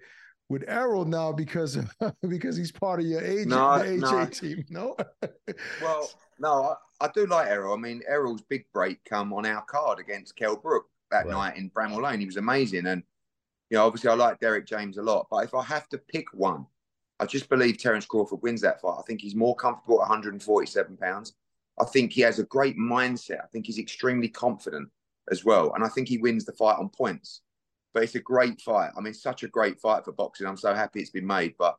with 0.50 0.64
Errol 0.66 1.06
now 1.06 1.32
because 1.32 1.78
because 2.28 2.56
he's 2.58 2.72
part 2.72 3.00
of 3.00 3.06
your 3.06 3.22
agent, 3.22 3.48
no, 3.48 3.78
the 3.82 3.96
no. 3.96 4.26
team. 4.26 4.64
No. 4.68 4.96
well, 5.82 6.10
no, 6.38 6.76
I, 7.00 7.06
I, 7.06 7.10
do 7.14 7.26
like 7.26 7.48
Errol. 7.48 7.74
I 7.74 7.80
mean, 7.80 8.02
Errol's 8.06 8.42
big 8.42 8.66
break 8.74 9.02
come 9.04 9.32
on 9.32 9.46
our 9.46 9.62
card 9.62 9.98
against 9.98 10.36
Kell 10.36 10.56
Brook 10.56 10.84
that 11.10 11.26
right. 11.26 11.32
night 11.32 11.56
in 11.56 11.70
Bramall 11.70 12.02
Lane. 12.02 12.20
He 12.20 12.26
was 12.26 12.36
amazing. 12.36 12.86
And 12.86 13.02
you 13.70 13.76
know, 13.76 13.86
obviously 13.86 14.10
I 14.10 14.14
like 14.14 14.40
Derrick 14.40 14.66
James 14.66 14.98
a 14.98 15.02
lot, 15.02 15.26
but 15.30 15.44
if 15.44 15.54
I 15.54 15.62
have 15.62 15.88
to 15.90 15.98
pick 15.98 16.26
one, 16.32 16.66
I 17.20 17.26
just 17.26 17.48
believe 17.48 17.78
Terence 17.78 18.06
Crawford 18.06 18.42
wins 18.42 18.60
that 18.62 18.80
fight. 18.80 18.96
I 18.98 19.02
think 19.02 19.20
he's 19.20 19.34
more 19.34 19.56
comfortable 19.56 19.96
at 19.96 20.08
147 20.08 20.96
pounds. 20.96 21.34
I 21.80 21.84
think 21.84 22.12
he 22.12 22.20
has 22.22 22.38
a 22.38 22.44
great 22.44 22.76
mindset. 22.76 23.42
I 23.42 23.46
think 23.52 23.66
he's 23.66 23.78
extremely 23.78 24.28
confident 24.28 24.88
as 25.30 25.44
well. 25.44 25.72
And 25.74 25.84
I 25.84 25.88
think 25.88 26.08
he 26.08 26.18
wins 26.18 26.44
the 26.44 26.52
fight 26.52 26.78
on 26.78 26.88
points. 26.88 27.42
But 27.92 28.04
it's 28.04 28.14
a 28.14 28.20
great 28.20 28.60
fight. 28.60 28.90
I 28.96 29.00
mean, 29.00 29.14
such 29.14 29.42
a 29.42 29.48
great 29.48 29.80
fight 29.80 30.04
for 30.04 30.12
boxing. 30.12 30.46
I'm 30.46 30.56
so 30.56 30.74
happy 30.74 31.00
it's 31.00 31.10
been 31.10 31.26
made. 31.26 31.54
But, 31.58 31.76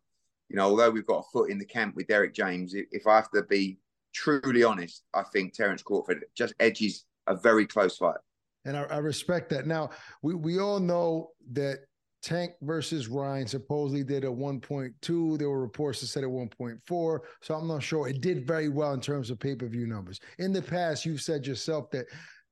you 0.50 0.56
know, 0.56 0.64
although 0.64 0.90
we've 0.90 1.06
got 1.06 1.26
a 1.26 1.32
foot 1.32 1.50
in 1.50 1.60
the 1.60 1.66
camp 1.66 1.96
with 1.96 2.08
Derrick 2.08 2.34
James, 2.34 2.74
if 2.74 3.08
I 3.08 3.16
have 3.16 3.32
to 3.32 3.44
be 3.44 3.80
truly 4.14 4.64
honest, 4.64 5.04
I 5.14 5.24
think 5.24 5.54
Terence 5.54 5.84
Crawford 5.84 6.26
just 6.36 6.54
edges 6.60 7.06
a 7.28 7.36
very 7.36 7.66
close 7.66 7.98
fight. 7.98 8.18
And 8.70 8.78
I, 8.78 8.84
I 8.84 8.98
respect 8.98 9.50
that. 9.50 9.68
Now, 9.68 9.90
we, 10.22 10.36
we 10.36 10.60
all 10.60 10.80
know 10.80 11.32
that 11.52 11.80
Tank 12.22 12.52
versus 12.62 13.08
Ryan 13.08 13.48
supposedly 13.48 14.04
did 14.04 14.24
a 14.24 14.28
1.2. 14.28 15.38
There 15.38 15.50
were 15.50 15.62
reports 15.62 16.02
that 16.02 16.08
said 16.08 16.24
a 16.24 16.28
1.4. 16.28 17.20
So 17.42 17.56
I'm 17.56 17.68
not 17.68 17.82
sure. 17.82 18.08
It 18.08 18.22
did 18.22 18.46
very 18.46 18.70
well 18.70 18.94
in 18.94 19.02
terms 19.02 19.30
of 19.30 19.40
pay 19.40 19.56
per 19.56 19.68
view 19.68 19.88
numbers. 19.88 20.20
In 20.38 20.54
the 20.54 20.62
past, 20.62 21.06
you've 21.06 21.22
said 21.22 21.48
yourself 21.48 21.90
that 21.92 22.06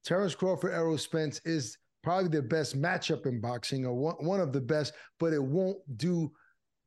Terence 0.04 0.36
Crawford, 0.36 0.74
Errol 0.74 0.98
Spence 0.98 1.40
is 1.46 1.78
probably 2.04 2.30
the 2.30 2.42
best 2.42 2.82
matchup 2.82 3.26
in 3.26 3.42
boxing 3.42 3.86
or 3.86 3.94
one, 3.94 4.16
one 4.16 4.40
of 4.40 4.54
the 4.54 4.62
best, 4.62 4.94
but 5.20 5.34
it 5.34 5.44
won't 5.44 5.78
do 5.98 6.32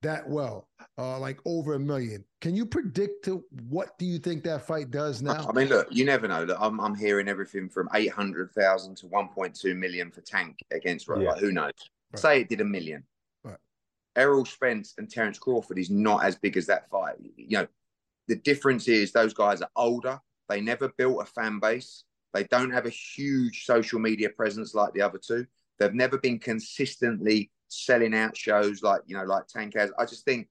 that 0.03 0.29
well, 0.29 0.69
uh, 0.99 1.19
like 1.19 1.39
over 1.45 1.75
a 1.75 1.79
million. 1.79 2.25
Can 2.41 2.57
you 2.57 2.65
predict 2.65 3.25
to 3.27 3.45
what 3.69 3.99
do 3.99 4.07
you 4.07 4.19
think 4.19 4.45
that 4.45 4.67
fight 4.67 4.91
does 4.91 5.23
now? 5.23 5.47
I 5.49 5.53
mean, 5.53 5.69
look, 5.69 5.89
you 5.91 6.05
never 6.05 6.27
know. 6.27 6.45
Look, 6.45 6.59
I'm 6.61 6.81
I'm 6.81 6.95
hearing 6.95 7.29
everything 7.29 7.69
from 7.69 7.89
eight 7.95 8.11
hundred 8.11 8.53
thousand 8.53 8.97
to 8.99 9.07
one 9.07 9.29
point 9.29 9.55
two 9.55 9.75
million 9.75 10.11
for 10.11 10.21
Tank 10.23 10.61
against 10.71 11.09
Right. 11.09 11.23
Yeah. 11.23 11.31
Like, 11.31 11.41
who 11.41 11.53
knows? 11.53 11.73
Right. 12.13 12.21
Say 12.21 12.41
it 12.41 12.49
did 12.49 12.61
a 12.61 12.65
million. 12.65 13.05
Right. 13.45 13.57
Errol 14.17 14.45
Spence 14.45 14.95
and 14.99 15.11
Terence 15.11 15.39
Crawford 15.39 15.79
is 15.79 15.91
not 15.91 16.25
as 16.25 16.37
big 16.37 16.57
as 16.57 16.67
that 16.67 16.89
fight. 16.89 17.17
You 17.37 17.59
know, 17.59 17.67
the 18.29 18.37
difference 18.37 18.89
is 18.89 19.13
those 19.13 19.35
guys 19.35 19.61
are 19.61 19.71
older. 19.77 20.21
They 20.49 20.61
never 20.61 20.89
built 20.97 21.23
a 21.23 21.27
fan 21.27 21.61
base. 21.61 22.05
They 22.33 22.45
don't 22.45 22.71
have 22.71 22.87
a 22.87 22.91
huge 22.91 23.65
social 23.65 23.99
media 23.99 24.31
presence 24.31 24.75
like 24.75 24.93
the 24.93 25.03
other 25.03 25.19
two. 25.19 25.47
They've 25.79 25.95
never 25.95 26.19
been 26.19 26.39
consistently 26.39 27.51
selling 27.71 28.15
out 28.15 28.37
shows 28.37 28.83
like 28.83 29.03
you 29.07 29.17
know 29.17 29.25
like 29.25 29.47
Tank 29.47 29.75
has. 29.77 29.91
I 29.99 30.05
just 30.05 30.25
think 30.25 30.49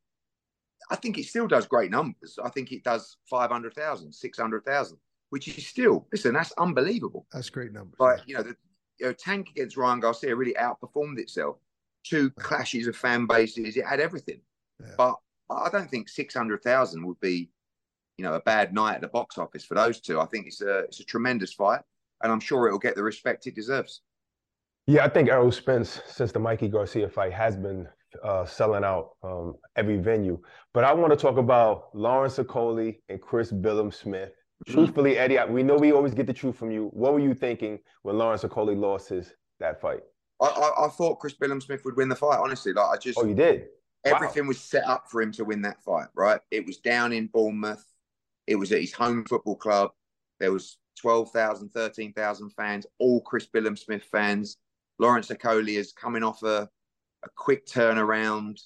I 0.89 0.95
think 0.95 1.17
it 1.17 1.25
still 1.25 1.47
does 1.47 1.67
great 1.67 1.91
numbers. 1.91 2.39
I 2.43 2.49
think 2.49 2.71
it 2.71 2.83
does 2.83 3.17
500,000, 3.29 4.11
600,000, 4.11 4.97
which 5.29 5.47
is 5.47 5.67
still 5.67 6.07
listen, 6.11 6.33
that's 6.33 6.53
unbelievable. 6.57 7.27
That's 7.31 7.49
great 7.49 7.73
numbers. 7.73 7.95
But 7.97 8.27
you 8.27 8.35
know, 8.35 8.43
the 8.43 8.55
you 8.99 9.05
know, 9.07 9.13
Tank 9.13 9.49
against 9.49 9.77
Ryan 9.77 9.99
Garcia 9.99 10.35
really 10.35 10.55
outperformed 10.55 11.19
itself. 11.19 11.57
Two 12.03 12.29
clashes 12.31 12.87
of 12.87 12.95
fan 12.95 13.27
bases, 13.27 13.77
it 13.77 13.85
had 13.85 13.99
everything. 13.99 14.41
Yeah. 14.79 14.93
But 14.97 15.15
I 15.49 15.69
don't 15.69 15.89
think 15.89 16.09
600,000 16.09 17.05
would 17.05 17.19
be, 17.19 17.49
you 18.17 18.23
know, 18.23 18.33
a 18.33 18.41
bad 18.41 18.73
night 18.73 18.95
at 18.95 19.01
the 19.01 19.07
box 19.07 19.37
office 19.37 19.65
for 19.65 19.75
those 19.75 19.99
two. 19.99 20.19
I 20.19 20.25
think 20.25 20.47
it's 20.47 20.61
a 20.61 20.79
it's 20.79 20.99
a 20.99 21.05
tremendous 21.05 21.53
fight, 21.53 21.81
and 22.23 22.31
I'm 22.31 22.39
sure 22.39 22.67
it'll 22.67 22.79
get 22.79 22.95
the 22.95 23.03
respect 23.03 23.47
it 23.47 23.55
deserves. 23.55 24.01
Yeah, 24.89 25.05
I 25.05 25.07
think 25.07 25.29
Errol 25.29 25.51
Spence, 25.51 26.01
since 26.07 26.31
the 26.31 26.39
Mikey 26.39 26.67
Garcia 26.67 27.07
fight, 27.07 27.31
has 27.31 27.55
been 27.55 27.87
uh, 28.23 28.43
selling 28.43 28.83
out 28.83 29.11
um, 29.21 29.53
every 29.75 29.97
venue. 29.97 30.41
But 30.73 30.83
I 30.83 30.91
want 30.93 31.13
to 31.13 31.15
talk 31.15 31.37
about 31.37 31.95
Lawrence 31.95 32.39
Okolie 32.39 32.97
and 33.07 33.21
Chris 33.21 33.51
Billam-Smith. 33.51 34.29
Mm-hmm. 34.31 34.73
Truthfully, 34.73 35.19
Eddie, 35.19 35.37
we 35.47 35.61
know 35.61 35.75
we 35.75 35.91
always 35.91 36.15
get 36.15 36.25
the 36.25 36.33
truth 36.33 36.55
from 36.55 36.71
you. 36.71 36.89
What 36.91 37.13
were 37.13 37.19
you 37.19 37.35
thinking 37.35 37.77
when 38.01 38.17
Lawrence 38.17 38.41
Okolie 38.41 38.75
lost 38.75 39.09
his 39.09 39.31
that 39.59 39.79
fight? 39.79 39.99
I, 40.41 40.47
I, 40.47 40.85
I 40.85 40.89
thought 40.89 41.19
Chris 41.19 41.35
Billam-Smith 41.35 41.85
would 41.85 41.95
win 41.95 42.09
the 42.09 42.15
fight. 42.15 42.39
Honestly, 42.39 42.73
like 42.73 42.89
I 42.89 42.97
just 42.97 43.19
oh, 43.19 43.25
you 43.25 43.35
did. 43.35 43.67
Everything 44.05 44.45
wow. 44.45 44.47
was 44.47 44.59
set 44.59 44.87
up 44.87 45.03
for 45.07 45.21
him 45.21 45.31
to 45.33 45.45
win 45.45 45.61
that 45.61 45.83
fight. 45.83 46.07
Right? 46.15 46.41
It 46.49 46.65
was 46.65 46.77
down 46.77 47.13
in 47.13 47.27
Bournemouth. 47.27 47.85
It 48.47 48.55
was 48.55 48.71
at 48.71 48.81
his 48.81 48.93
home 48.93 49.23
football 49.25 49.55
club. 49.55 49.91
There 50.39 50.51
was 50.51 50.79
12,000, 50.99 51.69
13,000 51.69 52.49
fans, 52.49 52.87
all 52.97 53.21
Chris 53.21 53.45
Billam-Smith 53.45 54.05
fans. 54.11 54.57
Lawrence 54.99 55.29
Okolie 55.29 55.77
is 55.77 55.93
coming 55.93 56.23
off 56.23 56.43
a, 56.43 56.69
a 57.23 57.29
quick 57.35 57.65
turnaround. 57.65 58.59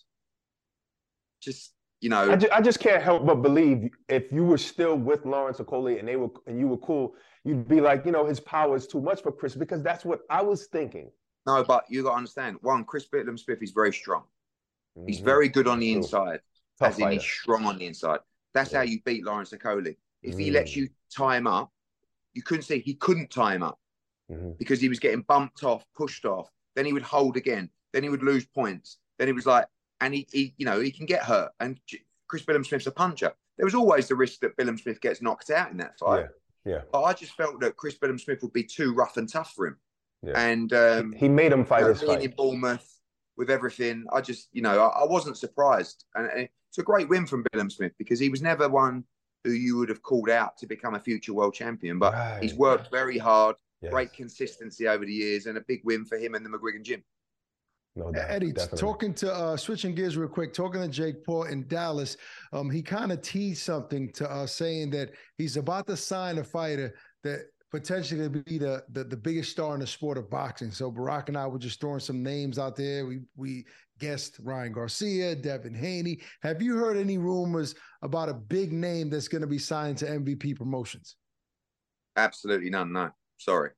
Just 1.42 1.74
you 2.02 2.10
know, 2.10 2.32
I 2.32 2.36
just, 2.36 2.52
I 2.52 2.62
just 2.62 2.80
can't 2.82 3.02
help 3.02 3.26
but 3.26 3.36
believe 3.36 3.90
if 4.10 4.30
you 4.30 4.44
were 4.44 4.58
still 4.58 4.98
with 4.98 5.26
Lawrence 5.26 5.60
Okolie 5.60 6.00
and 6.00 6.08
they 6.08 6.18
were 6.18 6.30
and 6.48 6.60
you 6.60 6.68
were 6.68 6.78
cool, 6.78 7.16
you'd 7.46 7.68
be 7.68 7.80
like, 7.80 8.06
you 8.06 8.12
know, 8.12 8.26
his 8.26 8.42
power 8.42 8.76
is 8.76 8.88
too 8.88 9.00
much 9.00 9.22
for 9.22 9.32
Chris 9.32 9.56
because 9.56 9.82
that's 9.82 10.04
what 10.04 10.20
I 10.30 10.42
was 10.42 10.66
thinking. 10.66 11.10
No, 11.46 11.64
but 11.64 11.86
you 11.90 12.04
got 12.04 12.12
to 12.12 12.18
understand. 12.18 12.58
One, 12.62 12.84
Chris 12.84 13.08
Billam-Smith 13.08 13.62
is 13.62 13.72
very 13.72 13.94
strong. 13.94 14.24
Mm-hmm. 14.98 15.08
He's 15.08 15.20
very 15.20 15.50
good 15.50 15.68
on 15.68 15.80
the 15.80 15.94
inside, 15.94 16.40
Tough 16.80 16.90
as 16.90 17.00
in 17.00 17.12
he's 17.12 17.24
strong 17.24 17.66
on 17.66 17.78
the 17.78 17.86
inside. 17.86 18.20
That's 18.54 18.72
yeah. 18.72 18.80
how 18.80 18.84
you 18.84 19.00
beat 19.06 19.26
Lawrence 19.26 19.52
Okolie. 19.52 19.98
If 20.22 20.36
mm. 20.36 20.40
he 20.40 20.52
lets 20.52 20.72
mm. 20.72 20.76
you 20.76 20.90
tie 21.16 21.38
him 21.38 21.48
up, 21.48 21.72
you 22.34 22.42
couldn't 22.42 22.64
see 22.64 22.80
he 22.80 22.96
couldn't 22.96 23.30
tie 23.30 23.56
him 23.56 23.64
up 23.64 23.80
mm-hmm. 24.34 24.52
because 24.60 24.82
he 24.82 24.90
was 24.90 25.00
getting 25.00 25.22
bumped 25.22 25.64
off, 25.64 25.86
pushed 25.96 26.26
off. 26.26 26.50
Then 26.76 26.86
he 26.86 26.94
would 26.94 27.04
hold 27.04 27.38
again. 27.38 27.70
Then 27.92 28.04
he 28.04 28.10
would 28.10 28.24
lose 28.24 28.46
points. 28.46 28.98
Then 29.20 29.28
he 29.28 29.34
was 29.34 29.46
like, 29.46 29.68
and 30.02 30.14
he, 30.14 30.28
he 30.32 30.54
you 30.58 30.66
know, 30.66 30.80
he 30.80 30.92
can 30.92 31.06
get 31.06 31.24
hurt. 31.24 31.52
And 31.60 31.80
Chris 32.28 32.44
Billam-Smith's 32.44 32.88
a 32.88 32.92
puncher. 32.92 33.32
There 33.58 33.66
was 33.66 33.76
always 33.76 34.08
the 34.08 34.16
risk 34.16 34.40
that 34.40 34.58
Billam-Smith 34.58 35.00
gets 35.00 35.22
knocked 35.22 35.52
out 35.52 35.72
in 35.72 35.78
that 35.78 35.98
fight. 36.00 36.28
Yeah. 36.66 36.74
yeah. 36.74 36.82
But 36.92 37.04
I 37.04 37.14
just 37.14 37.34
felt 37.34 37.60
that 37.62 37.78
Chris 37.78 37.96
Billam-Smith 37.98 38.42
would 38.42 38.54
be 38.54 38.64
too 38.64 38.94
rough 38.94 39.18
and 39.18 39.30
tough 39.30 39.54
for 39.56 39.68
him. 39.68 39.78
Yeah. 40.24 40.40
And 40.40 40.74
um, 40.74 41.12
he 41.14 41.30
made 41.30 41.52
him 41.52 41.66
fight 41.66 41.82
you 41.82 41.86
know, 41.86 41.94
his 41.94 42.02
fight. 42.02 42.24
in 42.24 42.32
Bournemouth 42.32 42.90
with 43.38 43.50
everything. 43.50 44.06
I 44.12 44.22
just, 44.22 44.50
you 44.52 44.62
know, 44.62 44.80
I, 44.80 45.02
I 45.02 45.06
wasn't 45.06 45.38
surprised. 45.38 46.06
And 46.16 46.50
it's 46.70 46.78
a 46.80 46.84
great 46.84 47.10
win 47.10 47.28
from 47.28 47.44
Billam-Smith 47.44 47.94
because 47.98 48.20
he 48.20 48.30
was 48.30 48.42
never 48.42 48.68
one 48.68 49.04
who 49.44 49.52
you 49.52 49.78
would 49.78 49.90
have 49.90 50.02
called 50.02 50.30
out 50.30 50.58
to 50.58 50.66
become 50.66 50.96
a 50.96 51.00
future 51.00 51.34
world 51.34 51.54
champion. 51.54 52.00
But 52.00 52.14
right. 52.14 52.42
he's 52.42 52.56
worked 52.56 52.90
very 52.90 53.18
hard 53.18 53.58
yes. 53.84 53.92
great 53.92 54.14
consistency 54.14 54.88
over 54.88 55.06
the 55.06 55.14
years, 55.14 55.46
and 55.46 55.58
a 55.58 55.62
big 55.68 55.82
win 55.84 56.06
for 56.06 56.18
him 56.18 56.36
and 56.36 56.46
the 56.46 56.50
McGuigan 56.50 56.84
gym. 56.84 57.04
No 57.96 58.12
doubt, 58.12 58.26
Eddie, 58.28 58.52
definitely. 58.52 58.80
talking 58.80 59.14
to 59.16 59.32
uh, 59.32 59.56
switching 59.56 59.94
gears 59.94 60.18
real 60.18 60.28
quick, 60.28 60.52
talking 60.52 60.82
to 60.82 60.88
Jake 60.88 61.24
Paul 61.24 61.44
in 61.44 61.68
Dallas, 61.68 62.18
um, 62.52 62.72
he 62.72 62.82
kind 62.82 63.12
of 63.12 63.22
teased 63.22 63.62
something 63.62 64.12
to 64.14 64.30
us, 64.32 64.56
saying 64.56 64.90
that 64.92 65.12
he's 65.38 65.58
about 65.58 65.86
to 65.88 65.98
sign 65.98 66.40
a 66.40 66.44
fighter 66.44 66.96
that 67.24 67.42
potentially 67.70 68.20
could 68.20 68.46
be 68.46 68.58
the, 68.58 68.84
the, 68.92 69.04
the 69.04 69.18
biggest 69.18 69.52
star 69.52 69.76
in 69.76 69.80
the 69.80 69.88
sport 69.88 70.18
of 70.18 70.30
boxing. 70.30 70.72
So 70.72 70.90
Barak 70.90 71.30
and 71.30 71.38
I 71.38 71.46
were 71.46 71.60
just 71.60 71.80
throwing 71.80 72.00
some 72.00 72.24
names 72.24 72.58
out 72.58 72.76
there. 72.76 73.06
We 73.06 73.20
we 73.36 73.66
guessed 74.00 74.40
Ryan 74.44 74.74
Garcia, 74.74 75.36
Devin 75.36 75.76
Haney. 75.76 76.20
Have 76.42 76.62
you 76.62 76.78
heard 76.78 76.98
any 76.98 77.18
rumors 77.18 77.76
about 78.02 78.30
a 78.30 78.34
big 78.34 78.74
name 78.74 79.10
that's 79.10 79.28
going 79.28 79.42
to 79.42 79.48
be 79.48 79.60
signed 79.60 79.98
to 80.00 80.06
MVP 80.06 80.56
Promotions? 80.56 81.16
Absolutely 82.16 82.70
none. 82.70 82.92
No. 82.92 83.10
Sorry. 83.44 83.72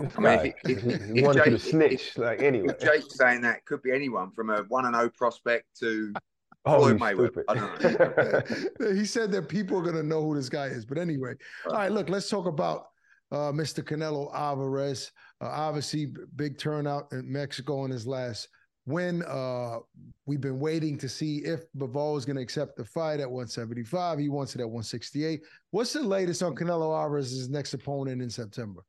I 0.00 0.20
mean, 0.20 0.54
if, 0.64 0.84
if, 0.84 0.84
if 1.16 1.24
wanted 1.24 1.44
Jake, 1.44 1.52
to 1.52 1.58
snitch, 1.58 2.08
if, 2.08 2.18
like 2.18 2.42
anyway. 2.42 2.74
Jake's 2.80 3.16
saying 3.16 3.42
that, 3.42 3.64
could 3.64 3.82
be 3.82 3.92
anyone 3.92 4.30
from 4.30 4.50
a 4.50 4.62
one 4.68 4.86
and 4.86 4.94
zero 4.94 5.06
oh 5.06 5.10
prospect 5.16 5.64
to 5.80 6.12
oh, 6.64 6.78
Floyd 6.78 6.98
Mayweather. 6.98 7.44
I 7.48 7.54
don't 7.54 8.80
know. 8.80 8.94
he 8.94 9.04
said 9.04 9.32
that 9.32 9.48
people 9.48 9.78
are 9.78 9.82
going 9.82 9.96
to 9.96 10.02
know 10.02 10.22
who 10.22 10.34
this 10.34 10.48
guy 10.48 10.66
is. 10.66 10.86
But 10.86 10.98
anyway, 10.98 11.34
all 11.66 11.72
right. 11.74 11.92
Look, 11.92 12.08
let's 12.08 12.28
talk 12.28 12.46
about 12.46 12.86
uh, 13.30 13.52
Mr. 13.52 13.82
Canelo 13.82 14.32
Alvarez. 14.34 15.10
Uh, 15.40 15.48
obviously, 15.48 16.12
big 16.36 16.58
turnout 16.58 17.12
in 17.12 17.30
Mexico 17.30 17.84
in 17.84 17.90
his 17.90 18.06
last 18.06 18.48
win. 18.86 19.22
Uh, 19.22 19.78
we've 20.26 20.40
been 20.40 20.58
waiting 20.58 20.98
to 20.98 21.08
see 21.08 21.38
if 21.38 21.64
Bivol 21.76 22.16
is 22.18 22.24
going 22.24 22.36
to 22.36 22.42
accept 22.42 22.76
the 22.76 22.84
fight 22.84 23.20
at 23.20 23.30
175. 23.30 24.18
He 24.18 24.28
wants 24.28 24.54
it 24.54 24.60
at 24.60 24.66
168. 24.66 25.42
What's 25.70 25.92
the 25.92 26.02
latest 26.02 26.42
on 26.42 26.54
Canelo 26.54 26.96
Alvarez's 26.96 27.48
next 27.48 27.74
opponent 27.74 28.22
in 28.22 28.30
September? 28.30 28.80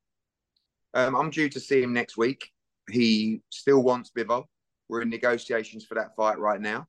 Um, 0.94 1.16
I'm 1.16 1.30
due 1.30 1.48
to 1.48 1.60
see 1.60 1.82
him 1.82 1.92
next 1.92 2.16
week. 2.16 2.50
He 2.90 3.40
still 3.50 3.82
wants 3.82 4.10
Bivol. 4.10 4.44
We're 4.88 5.02
in 5.02 5.10
negotiations 5.10 5.84
for 5.84 5.94
that 5.94 6.14
fight 6.16 6.38
right 6.38 6.60
now. 6.60 6.86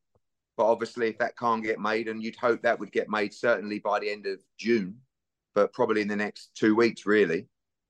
But 0.58 0.66
obviously, 0.66 1.10
if 1.10 1.18
that 1.18 1.38
can't 1.38 1.64
get 1.64 1.80
made, 1.80 2.08
and 2.08 2.24
you'd 2.24 2.36
hope 2.38 2.62
that 2.62 2.80
would 2.80 2.92
get 2.92 3.10
made 3.10 3.34
certainly 3.34 3.80
by 3.80 4.00
the 4.00 4.10
end 4.10 4.26
of 4.26 4.40
June, 4.58 4.96
but 5.54 5.74
probably 5.74 6.02
in 6.02 6.08
the 6.08 6.16
next 6.16 6.52
two 6.56 6.76
weeks, 6.76 7.06
really, 7.06 7.48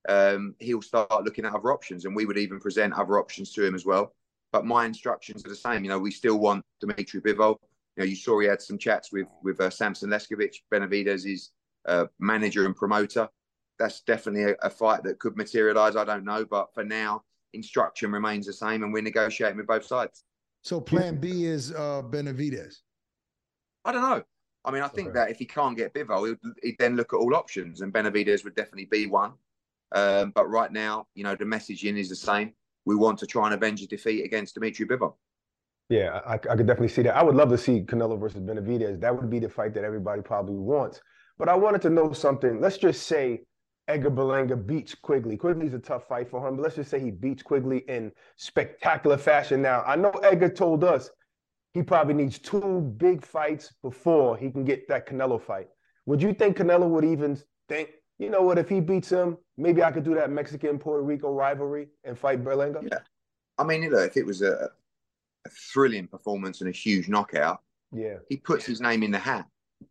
um, 0.08 0.54
he'll 0.58 0.82
start 0.82 1.24
looking 1.24 1.44
at 1.44 1.54
other 1.54 1.72
options, 1.72 2.04
and 2.04 2.16
we 2.16 2.26
would 2.26 2.38
even 2.38 2.58
present 2.58 2.94
other 2.94 3.18
options 3.18 3.52
to 3.52 3.64
him 3.64 3.74
as 3.74 3.84
well. 3.84 4.15
But 4.56 4.64
my 4.64 4.86
instructions 4.86 5.44
are 5.44 5.50
the 5.50 5.56
same. 5.56 5.84
You 5.84 5.90
know, 5.90 5.98
we 5.98 6.10
still 6.10 6.38
want 6.38 6.64
Dimitri 6.80 7.20
Bivol. 7.20 7.56
You 7.96 8.02
know, 8.02 8.04
you 8.04 8.16
saw 8.16 8.40
he 8.40 8.46
had 8.46 8.62
some 8.62 8.78
chats 8.78 9.12
with 9.12 9.28
with 9.42 9.60
uh, 9.60 9.70
Sampson 9.70 10.10
Lewkowicz, 10.10 10.56
Benavidez's 10.72 11.50
uh, 11.86 12.06
manager 12.18 12.64
and 12.64 12.74
promoter 12.74 13.28
that's 13.78 14.00
definitely 14.00 14.52
a, 14.52 14.56
a 14.62 14.70
fight 14.70 15.02
that 15.04 15.18
could 15.18 15.36
materialize. 15.36 15.96
I 15.96 16.04
don't 16.04 16.24
know, 16.24 16.44
but 16.44 16.72
for 16.74 16.84
now, 16.84 17.22
instruction 17.52 18.10
remains 18.12 18.46
the 18.46 18.52
same, 18.52 18.82
and 18.82 18.92
we're 18.92 19.02
negotiating 19.02 19.56
with 19.56 19.66
both 19.66 19.84
sides. 19.84 20.24
So, 20.62 20.80
Plan 20.80 21.16
B 21.16 21.44
is 21.44 21.72
uh, 21.72 22.02
Benavidez. 22.02 22.78
I 23.84 23.92
don't 23.92 24.02
know. 24.02 24.22
I 24.64 24.70
mean, 24.72 24.82
I 24.82 24.88
think 24.88 25.08
okay. 25.08 25.14
that 25.14 25.30
if 25.30 25.38
he 25.38 25.44
can't 25.44 25.76
get 25.76 25.94
Bivol, 25.94 26.28
he'd, 26.28 26.52
he'd, 26.62 26.76
then 26.78 26.96
look 26.96 27.12
at 27.12 27.18
all 27.18 27.34
options, 27.36 27.82
and 27.82 27.92
Benavidez 27.92 28.42
would 28.44 28.56
definitely 28.56 28.86
be 28.86 29.06
one. 29.06 29.34
Um, 29.92 30.32
but 30.34 30.48
right 30.48 30.72
now, 30.72 31.06
you 31.14 31.22
know, 31.22 31.36
the 31.36 31.44
messaging 31.44 31.96
is 31.96 32.08
the 32.08 32.16
same. 32.16 32.52
We 32.86 32.94
want 32.94 33.18
to 33.18 33.26
try 33.26 33.44
and 33.44 33.54
avenge 33.54 33.82
a 33.82 33.86
defeat 33.86 34.24
against 34.24 34.54
Dimitri 34.54 34.86
Bivol. 34.86 35.14
Yeah, 35.88 36.20
I, 36.26 36.34
I 36.34 36.38
could 36.38 36.66
definitely 36.66 36.88
see 36.88 37.02
that. 37.02 37.16
I 37.16 37.22
would 37.22 37.36
love 37.36 37.50
to 37.50 37.58
see 37.58 37.82
Canelo 37.82 38.18
versus 38.18 38.40
Benavidez. 38.40 39.00
That 39.00 39.14
would 39.14 39.28
be 39.28 39.38
the 39.38 39.48
fight 39.48 39.74
that 39.74 39.84
everybody 39.84 40.22
probably 40.22 40.56
wants. 40.56 41.00
But 41.38 41.48
I 41.48 41.54
wanted 41.54 41.82
to 41.82 41.90
know 41.90 42.12
something. 42.12 42.60
Let's 42.60 42.78
just 42.78 43.06
say 43.06 43.42
Edgar 43.86 44.10
Berlanga 44.10 44.56
beats 44.56 44.94
Quigley. 44.94 45.36
Quigley's 45.36 45.74
a 45.74 45.78
tough 45.78 46.08
fight 46.08 46.28
for 46.28 46.46
him, 46.46 46.56
but 46.56 46.62
let's 46.62 46.76
just 46.76 46.90
say 46.90 46.98
he 46.98 47.10
beats 47.10 47.42
Quigley 47.42 47.84
in 47.88 48.10
spectacular 48.36 49.16
fashion. 49.16 49.62
Now, 49.62 49.84
I 49.86 49.94
know 49.94 50.10
Edgar 50.10 50.48
told 50.48 50.82
us 50.82 51.10
he 51.72 51.82
probably 51.82 52.14
needs 52.14 52.38
two 52.38 52.80
big 52.96 53.24
fights 53.24 53.74
before 53.82 54.36
he 54.36 54.50
can 54.50 54.64
get 54.64 54.88
that 54.88 55.06
Canelo 55.06 55.40
fight. 55.40 55.68
Would 56.06 56.22
you 56.22 56.32
think 56.32 56.56
Canelo 56.56 56.88
would 56.88 57.04
even 57.04 57.38
think, 57.68 57.90
you 58.18 58.30
know 58.30 58.42
what, 58.42 58.58
if 58.58 58.68
he 58.68 58.80
beats 58.80 59.10
him, 59.10 59.36
maybe 59.56 59.82
I 59.82 59.90
could 59.90 60.04
do 60.04 60.14
that 60.14 60.30
Mexican 60.30 60.78
Puerto 60.78 61.02
Rico 61.02 61.32
rivalry 61.32 61.88
and 62.04 62.18
fight 62.18 62.42
Berlanga? 62.44 62.82
Yeah. 62.90 62.98
I 63.58 63.64
mean, 63.64 63.82
you 63.82 63.90
know, 63.90 63.98
if 63.98 64.16
it 64.16 64.26
was 64.26 64.42
a, 64.42 64.70
a 65.46 65.48
thrilling 65.50 66.06
performance 66.06 66.60
and 66.60 66.68
a 66.68 66.72
huge 66.72 67.08
knockout, 67.08 67.62
yeah, 67.92 68.16
he 68.28 68.36
puts 68.36 68.66
his 68.66 68.80
name 68.80 69.02
in 69.02 69.10
the 69.10 69.18
hat. 69.18 69.46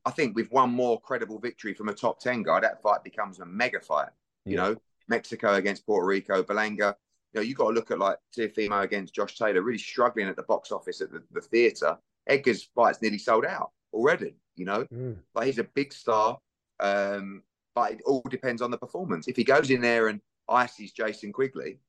I 0.05 0.11
think 0.11 0.35
with 0.35 0.51
one 0.51 0.71
more 0.71 0.99
credible 0.99 1.39
victory 1.39 1.73
from 1.73 1.89
a 1.89 1.93
top 1.93 2.19
10 2.19 2.43
guy, 2.43 2.59
that 2.59 2.81
fight 2.81 3.03
becomes 3.03 3.39
a 3.39 3.45
mega 3.45 3.79
fight. 3.79 4.09
Yeah. 4.45 4.51
You 4.51 4.57
know, 4.57 4.75
Mexico 5.07 5.55
against 5.55 5.85
Puerto 5.85 6.05
Rico, 6.05 6.43
Berlanga. 6.43 6.95
You 7.33 7.41
know, 7.41 7.41
you 7.41 7.55
got 7.55 7.69
to 7.69 7.73
look 7.73 7.91
at 7.91 7.99
like 7.99 8.17
Teofimo 8.35 8.83
against 8.83 9.13
Josh 9.13 9.37
Taylor, 9.37 9.61
really 9.61 9.77
struggling 9.77 10.27
at 10.27 10.35
the 10.35 10.43
box 10.43 10.71
office 10.71 11.01
at 11.01 11.11
the, 11.11 11.23
the 11.31 11.41
theatre. 11.41 11.97
Edgar's 12.27 12.63
fight's 12.63 13.01
nearly 13.01 13.17
sold 13.17 13.45
out 13.45 13.71
already, 13.93 14.35
you 14.55 14.65
know, 14.65 14.85
mm. 14.85 15.15
like 15.33 15.47
he's 15.47 15.59
a 15.59 15.63
big 15.63 15.93
star. 15.93 16.39
Um, 16.79 17.43
but 17.75 17.91
it 17.91 18.01
all 18.05 18.23
depends 18.29 18.61
on 18.61 18.71
the 18.71 18.77
performance. 18.77 19.27
If 19.27 19.35
he 19.35 19.43
goes 19.43 19.69
in 19.69 19.81
there 19.81 20.07
and 20.07 20.21
ices 20.49 20.91
Jason 20.91 21.33
Quigley, 21.33 21.79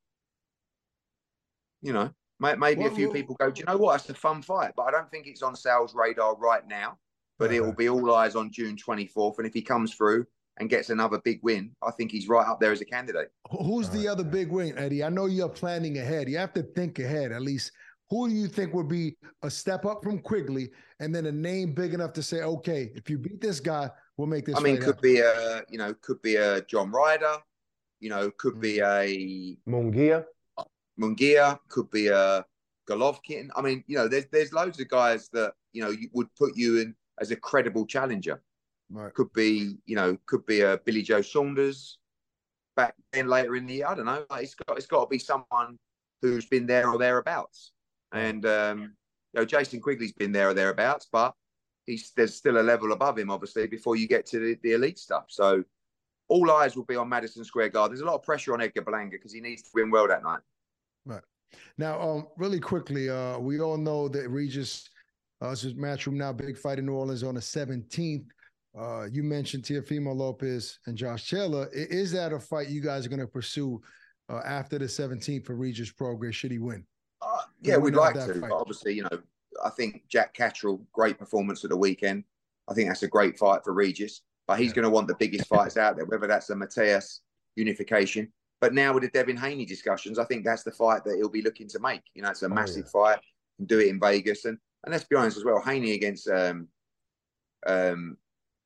you 1.81 1.93
know, 1.93 2.11
maybe 2.39 2.81
well, 2.81 2.91
a 2.91 2.95
few 2.95 3.11
people 3.11 3.35
go, 3.39 3.49
do 3.49 3.59
you 3.59 3.65
know 3.65 3.77
what? 3.77 4.01
It's 4.01 4.09
a 4.09 4.13
fun 4.13 4.41
fight, 4.41 4.73
but 4.75 4.83
I 4.83 4.91
don't 4.91 5.09
think 5.09 5.25
it's 5.25 5.41
on 5.41 5.55
sales 5.55 5.95
radar 5.95 6.35
right 6.35 6.67
now 6.67 6.97
but 7.39 7.53
it 7.53 7.61
will 7.61 7.73
be 7.73 7.89
all 7.89 8.13
eyes 8.13 8.35
on 8.35 8.51
June 8.51 8.75
24th. 8.75 9.37
And 9.37 9.47
if 9.47 9.53
he 9.53 9.61
comes 9.61 9.93
through 9.93 10.25
and 10.59 10.69
gets 10.69 10.89
another 10.89 11.19
big 11.23 11.39
win, 11.43 11.71
I 11.83 11.91
think 11.91 12.11
he's 12.11 12.27
right 12.27 12.47
up 12.47 12.59
there 12.59 12.71
as 12.71 12.81
a 12.81 12.85
candidate. 12.85 13.29
Who's 13.51 13.89
the 13.89 14.07
other 14.07 14.23
big 14.23 14.51
win, 14.51 14.77
Eddie? 14.77 15.03
I 15.03 15.09
know 15.09 15.27
you're 15.27 15.49
planning 15.49 15.99
ahead. 15.99 16.29
You 16.29 16.37
have 16.37 16.53
to 16.53 16.63
think 16.63 16.99
ahead 16.99 17.31
at 17.31 17.41
least. 17.41 17.71
Who 18.09 18.29
do 18.29 18.35
you 18.35 18.47
think 18.47 18.73
would 18.73 18.87
be 18.87 19.17
a 19.43 19.49
step 19.49 19.85
up 19.85 20.01
from 20.01 20.19
Quigley 20.19 20.69
and 20.99 21.13
then 21.13 21.25
a 21.25 21.31
name 21.31 21.73
big 21.73 21.93
enough 21.93 22.13
to 22.13 22.23
say, 22.23 22.41
okay, 22.41 22.91
if 22.95 23.09
you 23.09 23.17
beat 23.17 23.41
this 23.41 23.59
guy, 23.59 23.89
we'll 24.17 24.27
make 24.27 24.45
this. 24.45 24.55
I 24.55 24.59
mean, 24.59 24.77
could 24.77 24.95
happen. 24.95 25.01
be 25.01 25.19
a 25.19 25.63
you 25.69 25.77
know, 25.77 25.93
could 26.01 26.21
be 26.21 26.35
a 26.35 26.61
John 26.61 26.91
Ryder, 26.91 27.37
you 27.99 28.09
know, 28.09 28.31
could 28.31 28.59
be 28.59 28.77
mm. 28.77 29.57
a 29.65 29.69
Munguia. 29.69 30.25
Munguia 30.99 31.59
could 31.69 31.89
be 31.91 32.07
a 32.07 32.45
Golovkin. 32.89 33.49
I 33.55 33.61
mean, 33.61 33.83
you 33.87 33.97
know, 33.97 34.07
there's 34.07 34.25
there's 34.31 34.53
loads 34.53 34.79
of 34.79 34.87
guys 34.89 35.29
that 35.29 35.53
you 35.73 35.81
know 35.81 35.89
you 35.89 36.09
would 36.13 36.27
put 36.35 36.55
you 36.55 36.79
in 36.79 36.95
as 37.19 37.31
a 37.31 37.35
credible 37.35 37.85
challenger. 37.85 38.41
Right. 38.89 39.13
Could 39.13 39.33
be, 39.33 39.75
you 39.85 39.95
know, 39.95 40.17
could 40.25 40.45
be 40.45 40.61
a 40.61 40.79
Billy 40.85 41.01
Joe 41.01 41.21
Saunders 41.21 41.97
back 42.75 42.95
then 43.11 43.27
later 43.27 43.55
in 43.57 43.65
the 43.65 43.75
year. 43.75 43.87
I 43.87 43.95
don't 43.95 44.05
know. 44.05 44.25
It's 44.33 44.55
got 44.55 44.77
it's 44.77 44.87
got 44.87 45.01
to 45.01 45.09
be 45.09 45.19
someone 45.19 45.77
who's 46.21 46.45
been 46.45 46.65
there 46.65 46.89
or 46.89 46.97
thereabouts. 46.97 47.73
And 48.13 48.45
um, 48.45 48.95
you 49.33 49.41
know, 49.41 49.45
Jason 49.45 49.81
Quigley's 49.81 50.13
been 50.13 50.31
there 50.31 50.49
or 50.49 50.53
thereabouts, 50.53 51.07
but 51.11 51.33
he's 51.87 52.11
there's 52.15 52.35
still 52.35 52.59
a 52.59 52.61
level 52.61 52.91
above 52.91 53.17
him, 53.17 53.31
obviously, 53.31 53.65
before 53.65 53.95
you 53.95 54.07
get 54.07 54.27
to 54.27 54.39
the, 54.39 54.59
the 54.61 54.73
elite 54.73 54.99
stuff. 54.99 55.25
So 55.29 55.63
all 56.27 56.51
eyes 56.51 56.75
will 56.75 56.85
be 56.85 56.95
on 56.95 57.09
Madison 57.09 57.43
Square 57.43 57.69
Garden. 57.69 57.95
There's 57.95 58.03
a 58.03 58.05
lot 58.05 58.15
of 58.15 58.23
pressure 58.23 58.53
on 58.53 58.61
Edgar 58.61 58.83
Berlanga 58.83 59.11
because 59.11 59.33
he 59.33 59.41
needs 59.41 59.63
to 59.63 59.69
win 59.73 59.89
well 59.89 60.07
that 60.07 60.21
night. 60.21 60.41
Right. 61.05 61.23
Now, 61.79 61.99
um, 61.99 62.27
really 62.37 62.59
quickly, 62.59 63.09
uh, 63.09 63.39
we 63.39 63.59
all 63.59 63.77
know 63.77 64.07
that 64.09 64.29
Regis 64.29 64.87
uh, 65.41 65.51
this 65.51 65.63
is 65.63 65.73
Matchroom 65.75 66.13
Now, 66.13 66.33
big 66.33 66.57
fight 66.57 66.79
in 66.79 66.85
New 66.85 66.93
Orleans 66.93 67.23
on 67.23 67.35
the 67.35 67.41
17th. 67.41 68.25
Uh, 68.77 69.05
you 69.11 69.23
mentioned 69.23 69.63
Teofimo 69.63 70.15
Lopez 70.15 70.79
and 70.87 70.97
Josh 70.97 71.29
Taylor. 71.29 71.69
Is 71.73 72.11
that 72.11 72.33
a 72.33 72.39
fight 72.39 72.69
you 72.69 72.81
guys 72.81 73.05
are 73.05 73.09
going 73.09 73.19
to 73.19 73.27
pursue 73.27 73.81
uh, 74.29 74.41
after 74.45 74.77
the 74.77 74.85
17th 74.85 75.45
for 75.45 75.55
Regis 75.55 75.91
Prograis? 75.91 76.33
Should 76.33 76.51
he 76.51 76.59
win? 76.59 76.85
Uh, 77.21 77.37
yeah, 77.61 77.77
we'd 77.77 77.95
like 77.95 78.15
to. 78.15 78.49
Obviously, 78.51 78.93
you 78.93 79.03
know, 79.03 79.19
I 79.63 79.69
think 79.69 80.03
Jack 80.07 80.33
Catterall, 80.33 80.81
great 80.93 81.17
performance 81.17 81.63
at 81.63 81.69
the 81.69 81.77
weekend. 81.77 82.23
I 82.67 82.73
think 82.73 82.87
that's 82.87 83.03
a 83.03 83.07
great 83.07 83.37
fight 83.37 83.63
for 83.63 83.73
Regis, 83.73 84.21
but 84.47 84.59
he's 84.59 84.73
going 84.73 84.83
to 84.83 84.89
want 84.89 85.07
the 85.07 85.15
biggest 85.15 85.47
fights 85.47 85.77
out 85.77 85.95
there, 85.95 86.05
whether 86.05 86.27
that's 86.27 86.49
a 86.49 86.55
Matias 86.55 87.21
unification. 87.55 88.31
But 88.59 88.73
now 88.73 88.93
with 88.93 89.03
the 89.03 89.09
Devin 89.09 89.37
Haney 89.37 89.65
discussions, 89.65 90.17
I 90.19 90.25
think 90.25 90.43
that's 90.43 90.63
the 90.63 90.71
fight 90.71 91.03
that 91.05 91.15
he'll 91.15 91.29
be 91.29 91.41
looking 91.41 91.67
to 91.69 91.79
make. 91.79 92.01
You 92.13 92.23
know, 92.23 92.29
it's 92.29 92.43
a 92.43 92.47
oh, 92.47 92.49
massive 92.49 92.85
yeah. 92.85 92.91
fight. 92.91 93.19
Do 93.65 93.79
it 93.79 93.87
in 93.87 93.99
Vegas, 93.99 94.45
and 94.45 94.57
and 94.83 94.91
let's 94.91 95.05
be 95.05 95.15
honest 95.15 95.37
as 95.37 95.43
well, 95.43 95.61
Haney 95.61 95.93
against 95.93 96.29
um, 96.29 96.67
um, 97.65 98.17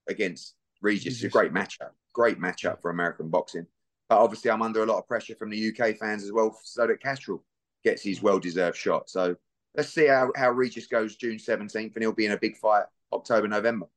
against 0.10 0.56
Regis 0.82 1.17
is 1.17 1.23
a 1.23 1.30
great 1.30 1.54
matchup. 1.54 1.91
Great 2.13 2.39
matchup 2.39 2.82
for 2.82 2.91
American 2.91 3.30
boxing. 3.30 3.65
But 4.10 4.19
obviously, 4.19 4.51
I'm 4.51 4.62
under 4.62 4.84
a 4.84 4.86
lot 4.86 4.97
of 4.97 5.08
pressure 5.08 5.36
from 5.36 5.49
the 5.49 5.69
UK 5.69 5.97
fans 5.97 6.23
as 6.23 6.32
well, 6.32 6.58
so 6.63 6.86
that 6.88 7.01
Catterall 7.01 7.43
gets 7.84 8.04
his 8.04 8.21
well-deserved 8.21 8.75
shot. 8.75 9.10
So 9.10 9.36
let's 9.75 9.89
see 9.89 10.07
how, 10.07 10.31
how 10.36 10.51
Regis 10.51 10.88
goes 10.88 11.15
June 11.15 11.38
17th, 11.38 11.93
and 11.93 12.03
he'll 12.03 12.12
be 12.12 12.25
in 12.25 12.31
a 12.31 12.38
big 12.38 12.57
fight 12.57 12.86
October, 13.13 13.47
November. 13.47 13.88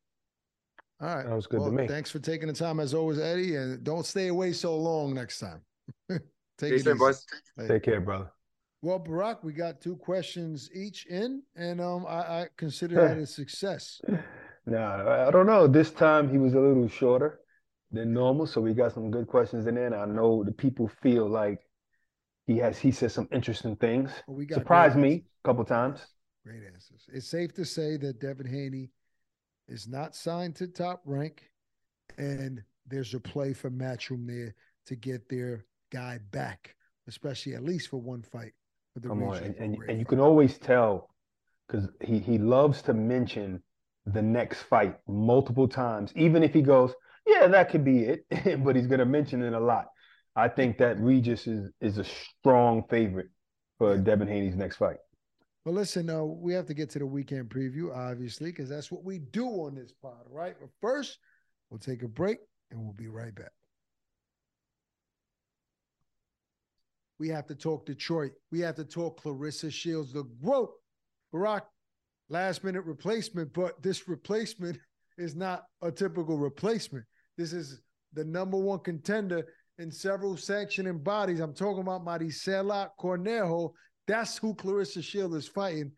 All 1.01 1.09
right. 1.09 1.27
That 1.27 1.35
was 1.35 1.47
good 1.47 1.61
well, 1.61 1.71
to 1.71 1.77
me. 1.77 1.89
Thanks 1.89 2.11
for 2.11 2.19
taking 2.19 2.49
the 2.49 2.55
time 2.55 2.81
as 2.81 2.95
always, 2.95 3.19
Eddie. 3.19 3.57
And 3.57 3.83
don't 3.83 4.07
stay 4.07 4.29
away 4.29 4.53
so 4.53 4.77
long 4.77 5.15
next 5.15 5.41
time. 5.41 5.61
Take 6.09 6.71
See 6.71 6.75
it 6.77 6.85
soon, 6.85 6.99
boys. 6.99 7.27
Take 7.67 7.83
care, 7.83 8.01
brother. 8.01 8.31
Well, 8.81 8.99
Barak, 8.99 9.43
we 9.43 9.53
got 9.53 9.81
two 9.81 9.97
questions 9.97 10.71
each 10.75 11.07
in, 11.07 11.43
and 11.57 11.81
um, 11.81 12.05
I, 12.07 12.19
I 12.19 12.47
consider 12.57 12.95
that 13.09 13.19
a 13.19 13.27
success. 13.27 14.01
no, 14.67 15.27
I 15.27 15.31
don't 15.31 15.47
know. 15.47 15.67
This 15.67 15.91
time 15.91 16.31
he 16.31 16.39
was 16.39 16.55
a 16.55 16.61
little 16.61 16.89
shorter 16.89 17.41
than 17.91 18.13
normal, 18.13 18.47
so 18.47 18.61
we 18.61 18.75
got 18.75 18.93
some 18.93 19.11
good 19.11 19.27
questions 19.27 19.67
in 19.67 19.75
there. 19.75 19.87
And 19.87 19.95
I 19.95 20.05
know 20.05 20.45
the 20.45 20.53
people 20.53 20.89
feel 21.03 21.29
like 21.29 21.61
he 22.47 22.59
has 22.59 22.79
he 22.79 22.91
says 22.91 23.13
some 23.13 23.29
interesting 23.33 23.77
things. 23.77 24.11
Well, 24.27 24.37
we 24.37 24.47
surprised 24.49 24.97
me 24.97 25.25
a 25.45 25.49
couple 25.49 25.65
times. 25.65 26.01
Great 26.45 26.63
answers. 26.67 27.09
It's 27.13 27.27
safe 27.27 27.55
to 27.55 27.65
say 27.65 27.97
that 27.97 28.21
Devin 28.21 28.47
Haney 28.47 28.91
is 29.67 29.89
not 29.89 30.15
signed 30.15 30.57
to 30.57 30.69
top 30.69 31.01
rank, 31.07 31.51
and 32.19 32.63
there's 32.87 33.15
a 33.15 33.21
play 33.21 33.55
for 33.55 33.71
Matchroom 33.71 34.27
there 34.27 34.55
to 34.87 34.97
get 34.97 35.29
their 35.29 35.65
guy 35.91 36.19
back, 36.33 36.77
especially 37.09 37.55
at 37.55 37.65
least 37.65 37.89
for 37.89 38.01
one 38.01 38.23
fight. 38.23 38.53
Come 39.03 39.23
on, 39.23 39.39
and, 39.39 39.57
and, 39.57 39.77
and 39.89 39.99
you 39.99 40.05
can 40.05 40.21
always 40.21 40.59
tell 40.59 41.11
because 41.67 41.89
he 42.01 42.19
he 42.19 42.39
loves 42.39 42.83
to 42.83 42.95
mention 42.95 43.63
the 44.07 44.23
next 44.23 44.63
fight 44.63 44.97
multiple 45.09 45.67
times, 45.67 46.13
even 46.15 46.43
if 46.43 46.53
he 46.53 46.61
goes, 46.61 46.93
yeah, 47.27 47.47
that 47.47 47.71
could 47.71 47.85
be 47.85 48.01
it, 48.05 48.27
but 48.65 48.77
he's 48.77 48.87
gonna 48.87 49.07
mention 49.07 49.43
it 49.43 49.55
a 49.55 49.61
lot. 49.61 49.87
I 50.37 50.49
think 50.49 50.79
that 50.79 50.99
Regis 50.99 51.47
is 51.47 51.71
is 51.81 51.99
a 51.99 52.05
strong 52.05 52.85
favorite 52.91 53.29
for 53.79 53.97
Devin 53.97 54.29
Haney's 54.29 54.57
next 54.57 54.77
fight. 54.77 54.97
Well, 55.65 55.75
listen, 55.75 56.11
uh, 56.11 56.23
we 56.25 56.53
have 56.53 56.67
to 56.67 56.75
get 56.75 56.91
to 56.91 56.99
the 56.99 57.07
weekend 57.07 57.49
preview, 57.49 57.95
obviously, 57.97 58.51
because 58.51 58.69
that's 58.69 58.93
what 58.93 59.03
we 59.03 59.19
do 59.19 59.47
on 59.47 59.75
this 59.75 59.93
pod, 60.03 60.21
right? 60.31 60.55
But 60.61 60.69
first, 60.81 61.19
we'll 61.71 61.79
take 61.79 62.03
a 62.03 62.09
break 62.09 62.39
and 62.71 62.81
we'll 62.83 62.93
be 62.93 63.09
right 63.09 63.35
back. 63.35 63.53
We 67.19 67.29
have 67.29 67.47
to 67.47 67.55
talk 67.55 67.87
Detroit. 67.87 68.33
We 68.51 68.61
have 68.61 68.75
to 68.75 68.85
talk 68.85 69.23
Claressa 69.23 69.73
Shields, 69.73 70.13
the 70.13 70.25
GOAT. 70.45 70.71
Barak, 71.33 71.65
last 72.29 72.63
minute 72.63 72.85
replacement, 72.85 73.53
but 73.53 73.83
this 73.83 74.07
replacement 74.07 74.79
is 75.19 75.35
not 75.35 75.65
a 75.83 75.91
typical 75.91 76.39
replacement. 76.39 77.05
This 77.37 77.53
is 77.53 77.81
the 78.13 78.25
number 78.25 78.57
one 78.57 78.81
contender 78.81 79.45
in 79.79 79.91
several 79.91 80.37
sanctioning 80.37 80.99
bodies. 80.99 81.41
I'm 81.41 81.55
talking 81.55 81.83
about 81.83 82.05
Maricela 82.05 82.91
Cornejo. 82.99 83.73
That's 84.07 84.39
who 84.39 84.55
Claressa 84.55 85.03
Shield 85.03 85.35
is 85.35 85.49
fighting. 85.49 85.93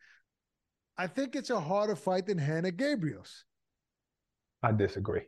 I 0.97 1.07
think 1.07 1.37
it's 1.37 1.51
a 1.51 1.61
harder 1.61 1.97
fight 1.97 2.27
than 2.27 2.39
Hanna 2.39 2.71
Gabriels. 2.71 3.43
I 4.63 4.73
disagree. 4.73 5.23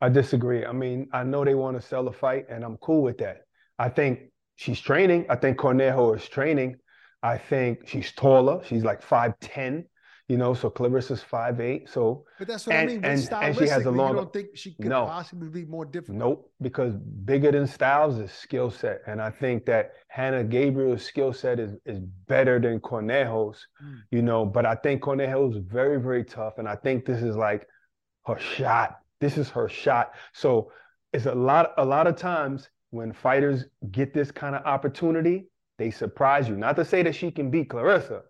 I 0.00 0.08
disagree. 0.08 0.64
I 0.64 0.72
mean, 0.72 1.08
I 1.12 1.22
know 1.22 1.44
they 1.44 1.54
want 1.54 1.80
to 1.80 1.86
sell 1.86 2.08
a 2.08 2.12
fight, 2.12 2.46
and 2.48 2.64
I'm 2.64 2.76
cool 2.78 3.02
with 3.02 3.18
that. 3.18 3.42
I 3.78 3.88
think 3.88 4.30
she's 4.56 4.80
training. 4.80 5.26
I 5.28 5.36
think 5.36 5.58
Cornejo 5.58 6.16
is 6.16 6.26
training. 6.28 6.76
I 7.22 7.38
think 7.38 7.88
she's 7.88 8.12
taller. 8.12 8.62
She's 8.64 8.84
like 8.84 9.02
5'10, 9.02 9.84
you 10.28 10.36
know, 10.36 10.54
so 10.54 10.68
Claressa's 10.68 11.22
5'8. 11.22 11.88
So 11.88 12.24
But 12.38 12.48
that's 12.48 12.66
what 12.66 12.74
and, 12.74 12.90
I 12.90 12.92
mean. 12.92 13.04
And, 13.04 13.28
and 13.32 13.56
she 13.56 13.68
has 13.68 13.86
a 13.86 13.90
long. 13.90 14.10
You 14.10 14.16
don't 14.16 14.32
think 14.32 14.48
she 14.54 14.74
could 14.74 14.86
no, 14.86 15.06
possibly 15.06 15.48
be 15.48 15.64
more 15.64 15.84
difficult? 15.84 16.18
Nope, 16.18 16.52
because 16.60 16.94
bigger 17.24 17.52
than 17.52 17.66
Styles 17.66 18.18
is 18.18 18.32
skill 18.32 18.70
set. 18.70 19.02
And 19.06 19.22
I 19.22 19.30
think 19.30 19.66
that 19.66 19.92
Hanna 20.08 20.42
Gabriel's 20.42 21.04
skill 21.04 21.32
set 21.32 21.60
is 21.60 21.76
is 21.86 22.00
better 22.26 22.58
than 22.58 22.80
Cornejo's, 22.80 23.66
mm. 23.82 24.00
you 24.10 24.22
know, 24.22 24.44
but 24.44 24.66
I 24.66 24.74
think 24.74 25.02
Cornejo's 25.02 25.58
very, 25.58 26.00
very 26.00 26.24
tough. 26.24 26.58
And 26.58 26.68
I 26.68 26.74
think 26.74 27.04
this 27.04 27.22
is 27.22 27.36
like 27.36 27.66
her 28.26 28.38
shot. 28.38 28.98
This 29.20 29.38
is 29.38 29.48
her 29.50 29.68
shot. 29.68 30.12
So 30.32 30.72
it's 31.12 31.26
a 31.26 31.34
lot, 31.34 31.72
a 31.78 31.84
lot 31.84 32.06
of 32.06 32.16
times 32.16 32.68
when 32.90 33.12
fighters 33.12 33.64
get 33.90 34.12
this 34.12 34.30
kind 34.30 34.56
of 34.56 34.64
opportunity, 34.64 35.46
they 35.78 35.90
surprise 35.90 36.48
you. 36.48 36.56
Not 36.56 36.76
to 36.76 36.84
say 36.84 37.02
that 37.02 37.14
she 37.14 37.30
can 37.30 37.50
beat 37.50 37.68
Claressa, 37.68 38.22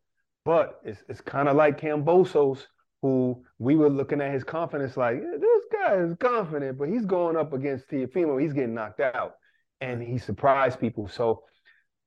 but 0.47 0.81
it's 0.85 1.03
it's 1.09 1.21
kind 1.21 1.49
of 1.49 1.57
like 1.57 1.81
Kambosos, 1.81 2.61
who 3.03 3.43
we 3.59 3.75
were 3.75 3.91
looking 3.91 4.21
at 4.21 4.33
his 4.33 4.45
confidence 4.45 4.97
like 4.97 5.17
yeah, 5.17 5.39
this 5.39 5.65
guy 5.73 5.97
is 5.97 6.15
confident, 6.21 6.79
but 6.79 6.89
he's 6.89 7.05
going 7.05 7.37
up 7.37 7.53
against 7.53 7.91
Teofimo, 7.91 8.41
he's 8.41 8.53
getting 8.53 8.75
knocked 8.75 9.01
out, 9.01 9.33
and 9.81 10.01
he 10.01 10.19
surprised 10.19 10.79
people. 10.79 11.09
So 11.09 11.43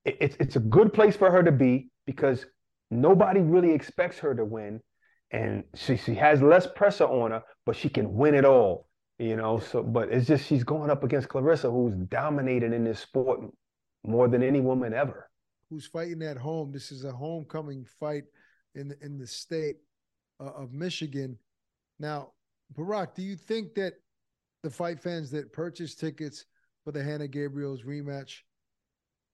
it, 0.05 0.17
it's 0.21 0.37
it's 0.39 0.55
a 0.55 0.61
good 0.61 0.93
place 0.93 1.17
for 1.17 1.29
her 1.29 1.43
to 1.43 1.51
be 1.51 1.89
because 2.05 2.45
nobody 2.89 3.41
really 3.41 3.73
expects 3.73 4.19
her 4.19 4.33
to 4.33 4.45
win, 4.45 4.79
and 5.31 5.65
she 5.75 5.97
she 5.97 6.15
has 6.15 6.41
less 6.41 6.65
pressure 6.65 7.07
on 7.07 7.31
her, 7.31 7.43
but 7.65 7.75
she 7.75 7.89
can 7.89 8.13
win 8.13 8.35
it 8.35 8.45
all. 8.45 8.87
You 9.17 9.35
know, 9.35 9.59
so 9.59 9.83
but 9.83 10.13
it's 10.13 10.27
just 10.27 10.47
she's 10.47 10.63
going 10.63 10.89
up 10.89 11.03
against 11.03 11.27
Claressa, 11.27 11.69
who's 11.69 11.93
dominated 12.07 12.71
in 12.71 12.85
this 12.85 13.01
sport 13.01 13.41
more 14.05 14.29
than 14.29 14.43
any 14.43 14.61
woman 14.61 14.93
ever. 14.93 15.28
Who's 15.69 15.85
fighting 15.85 16.23
at 16.23 16.37
home? 16.37 16.71
This 16.71 16.91
is 16.91 17.03
a 17.03 17.11
homecoming 17.11 17.85
fight 17.99 18.23
in 18.75 18.89
the, 18.89 18.97
in 19.01 19.17
the 19.17 19.27
state 19.27 19.77
uh, 20.39 20.51
of 20.55 20.73
Michigan. 20.73 21.37
Now, 21.99 22.31
Barak, 22.75 23.15
do 23.15 23.21
you 23.21 23.35
think 23.35 23.75
that 23.75 23.93
the 24.63 24.69
fight 24.69 24.99
fans 24.99 25.31
that 25.31 25.53
purchase 25.53 25.95
tickets 25.95 26.45
for 26.83 26.91
the 26.91 27.03
Hanna 27.03 27.27
Gabriel's 27.27 27.83
rematch 27.83 28.39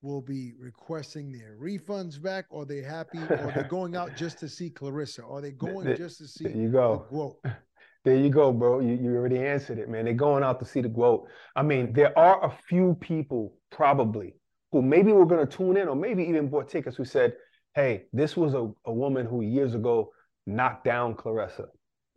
will 0.02 0.22
be 0.22 0.54
requesting 0.60 1.32
their 1.32 1.58
refunds 1.60 2.22
back? 2.22 2.46
Or 2.50 2.64
are 2.64 2.66
they 2.66 2.82
happy? 2.82 3.20
or 3.20 3.52
they're 3.54 3.68
going 3.70 3.96
out 3.96 4.16
just 4.18 4.40
to 4.40 4.50
see 4.50 4.70
Claressa? 4.70 5.30
Are 5.30 5.42
they 5.42 5.52
going 5.52 5.96
just 5.96 6.18
to 6.20 6.28
see 6.28 6.46
there 6.46 6.56
you 6.56 6.70
go. 6.70 7.06
The 7.44 7.56
there 8.04 8.16
you 8.16 8.30
go, 8.30 8.52
bro. 8.52 8.80
You, 8.80 8.94
you 8.94 9.16
already 9.16 9.40
answered 9.40 9.80
it, 9.80 9.90
man. 9.90 10.06
They're 10.06 10.14
going 10.14 10.44
out 10.44 10.60
to 10.60 10.66
see 10.66 10.82
the 10.82 10.90
GWOAT. 10.90 11.28
I 11.56 11.64
mean, 11.64 11.94
there 11.94 12.18
are 12.18 12.46
a 12.46 12.56
few 12.68 12.96
people 13.02 13.54
probably 13.72 14.36
who 14.76 14.82
maybe 14.82 15.14
were 15.14 15.26
going 15.26 15.48
to 15.48 15.58
tune 15.58 15.78
in 15.78 15.88
or 15.88 15.96
maybe 15.96 16.22
even 16.26 16.50
bought 16.50 16.68
tickets 16.68 16.98
who 16.98 17.06
said, 17.06 17.34
hey, 17.76 18.04
this 18.12 18.36
was 18.36 18.54
a, 18.54 18.70
a 18.84 18.92
woman 18.92 19.26
who 19.26 19.40
years 19.40 19.74
ago 19.74 20.12
knocked 20.46 20.84
down 20.84 21.16
Claressa. 21.16 21.68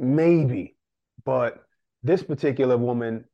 Maybe. 0.01 0.75
But 1.25 1.63
this 2.03 2.21
particular 2.21 2.77
woman 2.77 3.27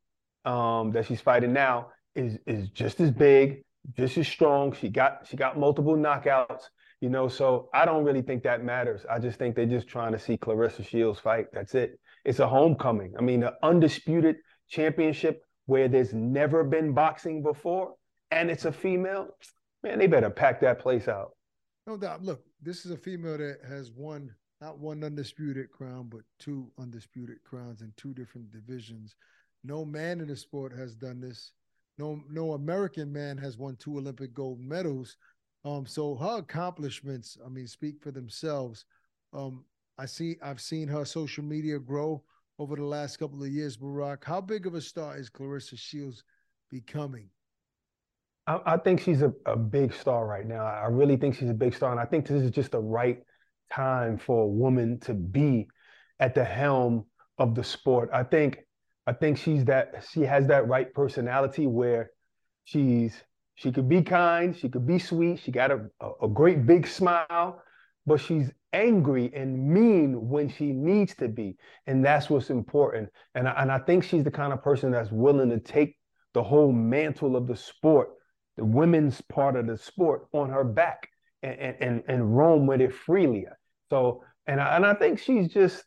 um, 0.44 0.92
that 0.92 1.06
she's 1.06 1.22
fighting 1.22 1.54
now 1.54 1.88
is 2.14 2.36
is 2.46 2.68
just 2.68 3.00
as 3.00 3.10
big, 3.10 3.62
just 3.96 4.18
as 4.18 4.28
strong. 4.28 4.74
She 4.74 4.90
got 4.90 5.26
she 5.26 5.38
got 5.38 5.58
multiple 5.58 5.96
knockouts, 5.96 6.64
you 7.00 7.08
know. 7.08 7.26
So 7.28 7.70
I 7.72 7.86
don't 7.86 8.04
really 8.04 8.20
think 8.20 8.42
that 8.42 8.62
matters. 8.62 9.06
I 9.10 9.20
just 9.20 9.38
think 9.38 9.56
they're 9.56 9.64
just 9.64 9.88
trying 9.88 10.12
to 10.12 10.18
see 10.18 10.36
Claressa 10.36 10.86
Shields 10.86 11.18
fight. 11.18 11.46
That's 11.50 11.74
it. 11.74 11.98
It's 12.26 12.40
a 12.40 12.46
homecoming. 12.46 13.14
I 13.18 13.22
mean, 13.22 13.40
the 13.40 13.54
undisputed 13.62 14.36
championship 14.68 15.42
where 15.64 15.88
there's 15.88 16.12
never 16.12 16.62
been 16.62 16.92
boxing 16.92 17.42
before, 17.42 17.94
and 18.34 18.50
it's 18.50 18.64
a 18.64 18.72
female. 18.72 19.28
Man, 19.82 19.98
they 19.98 20.06
better 20.06 20.30
pack 20.30 20.60
that 20.60 20.80
place 20.80 21.08
out. 21.08 21.32
No 21.86 21.96
doubt. 21.96 22.22
Look, 22.22 22.42
this 22.62 22.84
is 22.84 22.90
a 22.90 22.96
female 22.96 23.38
that 23.38 23.58
has 23.68 23.90
won 23.92 24.34
not 24.60 24.78
one 24.78 25.04
undisputed 25.04 25.70
crown, 25.70 26.08
but 26.10 26.22
two 26.38 26.70
undisputed 26.78 27.42
crowns 27.44 27.82
in 27.82 27.92
two 27.96 28.14
different 28.14 28.50
divisions. 28.50 29.14
No 29.62 29.84
man 29.84 30.20
in 30.20 30.28
the 30.28 30.36
sport 30.36 30.72
has 30.72 30.94
done 30.94 31.20
this. 31.20 31.52
No, 31.98 32.20
no 32.28 32.52
American 32.52 33.12
man 33.12 33.36
has 33.38 33.56
won 33.56 33.76
two 33.76 33.98
Olympic 33.98 34.34
gold 34.34 34.58
medals. 34.58 35.16
Um, 35.64 35.86
so 35.86 36.16
her 36.16 36.38
accomplishments, 36.38 37.38
I 37.44 37.48
mean, 37.48 37.66
speak 37.66 38.02
for 38.02 38.10
themselves. 38.10 38.84
Um, 39.32 39.64
I 39.98 40.06
see, 40.06 40.36
I've 40.42 40.60
seen 40.60 40.88
her 40.88 41.04
social 41.04 41.44
media 41.44 41.78
grow 41.78 42.22
over 42.58 42.74
the 42.74 42.84
last 42.84 43.18
couple 43.18 43.42
of 43.42 43.48
years. 43.48 43.76
Barak, 43.76 44.24
how 44.24 44.40
big 44.40 44.66
of 44.66 44.74
a 44.74 44.80
star 44.80 45.16
is 45.16 45.30
Claressa 45.30 45.78
Shields 45.78 46.24
becoming? 46.70 47.28
I, 48.46 48.60
I 48.66 48.76
think 48.76 49.00
she's 49.00 49.22
a, 49.22 49.32
a 49.46 49.56
big 49.56 49.92
star 49.92 50.26
right 50.26 50.46
now. 50.46 50.64
I 50.64 50.86
really 50.86 51.16
think 51.16 51.36
she's 51.36 51.50
a 51.50 51.54
big 51.54 51.74
star, 51.74 51.90
and 51.90 52.00
I 52.00 52.04
think 52.04 52.26
this 52.26 52.42
is 52.42 52.50
just 52.50 52.72
the 52.72 52.80
right 52.80 53.22
time 53.72 54.18
for 54.18 54.44
a 54.44 54.48
woman 54.48 55.00
to 55.00 55.14
be 55.14 55.68
at 56.20 56.34
the 56.34 56.44
helm 56.44 57.06
of 57.38 57.54
the 57.54 57.64
sport. 57.64 58.10
I 58.12 58.22
think 58.22 58.58
I 59.06 59.12
think 59.12 59.38
she's 59.38 59.64
that 59.66 60.04
she 60.10 60.22
has 60.22 60.46
that 60.46 60.68
right 60.68 60.92
personality 60.94 61.66
where 61.66 62.10
she's 62.64 63.22
she 63.54 63.70
could 63.70 63.88
be 63.88 64.02
kind, 64.02 64.56
she 64.56 64.68
could 64.68 64.86
be 64.86 64.98
sweet, 64.98 65.38
she 65.38 65.52
got 65.52 65.70
a, 65.70 65.86
a, 66.22 66.28
great 66.28 66.66
big 66.66 66.86
smile, 66.86 67.62
but 68.04 68.18
she's 68.18 68.50
angry 68.72 69.30
and 69.32 69.68
mean 69.72 70.28
when 70.28 70.48
she 70.48 70.72
needs 70.72 71.14
to 71.16 71.28
be. 71.28 71.56
And 71.86 72.04
that's 72.04 72.28
what's 72.28 72.50
important. 72.50 73.10
And 73.36 73.48
I, 73.48 73.52
and 73.62 73.70
I 73.70 73.78
think 73.78 74.02
she's 74.02 74.24
the 74.24 74.30
kind 74.30 74.52
of 74.52 74.62
person 74.62 74.90
that's 74.90 75.12
willing 75.12 75.50
to 75.50 75.60
take 75.60 75.96
the 76.32 76.42
whole 76.42 76.72
mantle 76.72 77.36
of 77.36 77.46
the 77.46 77.54
sport, 77.54 78.08
the 78.56 78.64
women's 78.64 79.20
part 79.20 79.56
of 79.56 79.66
the 79.66 79.76
sport 79.76 80.26
on 80.32 80.50
her 80.50 80.64
back 80.64 81.08
and, 81.42 81.76
and, 81.80 82.02
and 82.08 82.36
roam 82.36 82.66
with 82.66 82.80
it 82.80 82.92
freely. 82.92 83.46
So, 83.90 84.24
and 84.46 84.60
I, 84.60 84.76
and 84.76 84.86
I 84.86 84.94
think 84.94 85.18
she's 85.18 85.48
just 85.48 85.84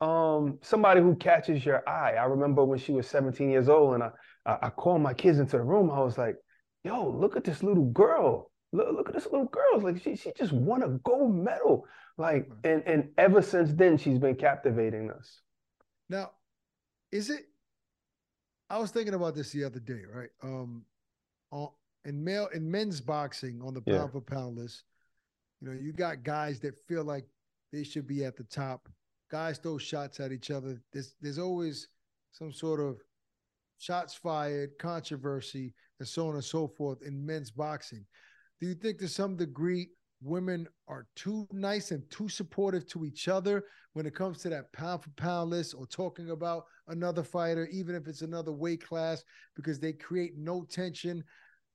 um, 0.00 0.58
somebody 0.62 1.00
who 1.00 1.16
catches 1.16 1.64
your 1.64 1.88
eye. 1.88 2.14
I 2.14 2.24
remember 2.24 2.64
when 2.64 2.78
she 2.78 2.92
was 2.92 3.06
17 3.08 3.50
years 3.50 3.68
old 3.68 3.94
and 3.94 4.02
I, 4.02 4.10
I, 4.44 4.58
I 4.62 4.70
called 4.70 5.02
my 5.02 5.14
kids 5.14 5.38
into 5.38 5.56
the 5.56 5.62
room. 5.62 5.90
I 5.90 6.00
was 6.00 6.18
like, 6.18 6.36
yo, 6.82 7.08
look 7.08 7.36
at 7.36 7.44
this 7.44 7.62
little 7.62 7.86
girl. 7.86 8.50
Look, 8.72 8.88
look 8.92 9.08
at 9.08 9.14
this 9.14 9.26
little 9.26 9.46
girl. 9.46 9.80
Like 9.80 10.02
she, 10.02 10.16
she 10.16 10.32
just 10.36 10.52
won 10.52 10.82
a 10.82 10.88
gold 10.88 11.34
medal. 11.34 11.86
Like, 12.18 12.50
and, 12.64 12.82
and 12.86 13.08
ever 13.18 13.42
since 13.42 13.72
then, 13.72 13.98
she's 13.98 14.18
been 14.18 14.36
captivating 14.36 15.10
us. 15.10 15.40
Now, 16.08 16.32
is 17.10 17.30
it, 17.30 17.46
I 18.68 18.78
was 18.78 18.90
thinking 18.90 19.14
about 19.14 19.34
this 19.34 19.50
the 19.50 19.64
other 19.64 19.80
day, 19.80 20.02
right? 20.12 20.30
Um, 20.42 20.84
in 22.04 22.22
male 22.22 22.48
in 22.54 22.70
men's 22.70 23.00
boxing 23.00 23.60
on 23.62 23.74
the 23.74 23.80
pound 23.80 23.96
yeah. 23.96 24.06
for 24.08 24.20
pound 24.20 24.56
list, 24.56 24.84
you 25.60 25.68
know, 25.68 25.74
you 25.74 25.92
got 25.92 26.22
guys 26.22 26.60
that 26.60 26.78
feel 26.86 27.04
like 27.04 27.24
they 27.72 27.82
should 27.82 28.06
be 28.06 28.24
at 28.24 28.36
the 28.36 28.44
top. 28.44 28.88
Guys 29.30 29.58
throw 29.58 29.78
shots 29.78 30.20
at 30.20 30.32
each 30.32 30.50
other. 30.50 30.80
There's 30.92 31.14
there's 31.20 31.38
always 31.38 31.88
some 32.32 32.52
sort 32.52 32.80
of 32.80 32.98
shots 33.78 34.14
fired, 34.14 34.70
controversy, 34.78 35.74
and 35.98 36.08
so 36.08 36.28
on 36.28 36.34
and 36.34 36.44
so 36.44 36.68
forth 36.68 37.02
in 37.02 37.24
men's 37.24 37.50
boxing. 37.50 38.04
Do 38.60 38.66
you 38.66 38.74
think 38.74 38.98
to 38.98 39.08
some 39.08 39.36
degree 39.36 39.88
women 40.22 40.66
are 40.88 41.06
too 41.16 41.46
nice 41.52 41.90
and 41.90 42.08
too 42.10 42.28
supportive 42.28 42.86
to 42.88 43.04
each 43.04 43.28
other 43.28 43.64
when 43.92 44.06
it 44.06 44.14
comes 44.14 44.38
to 44.38 44.48
that 44.48 44.72
pound 44.72 45.02
for 45.02 45.10
pound 45.10 45.50
list 45.50 45.74
or 45.76 45.86
talking 45.86 46.30
about 46.30 46.64
another 46.88 47.22
fighter, 47.22 47.66
even 47.66 47.94
if 47.94 48.08
it's 48.08 48.22
another 48.22 48.52
weight 48.52 48.84
class, 48.84 49.22
because 49.54 49.78
they 49.78 49.92
create 49.92 50.36
no 50.36 50.64
tension, 50.64 51.22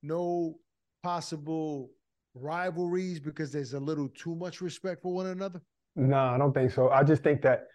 no 0.02 0.56
possible 1.02 1.90
rivalries 2.34 3.20
because 3.20 3.52
there's 3.52 3.74
a 3.74 3.80
little 3.80 4.08
too 4.08 4.34
much 4.34 4.60
respect 4.60 5.02
for 5.02 5.12
one 5.12 5.26
another? 5.26 5.60
No, 5.96 6.18
I 6.18 6.38
don't 6.38 6.52
think 6.52 6.70
so. 6.70 6.90
I 6.90 7.02
just 7.02 7.22
think 7.22 7.42
that 7.42 7.66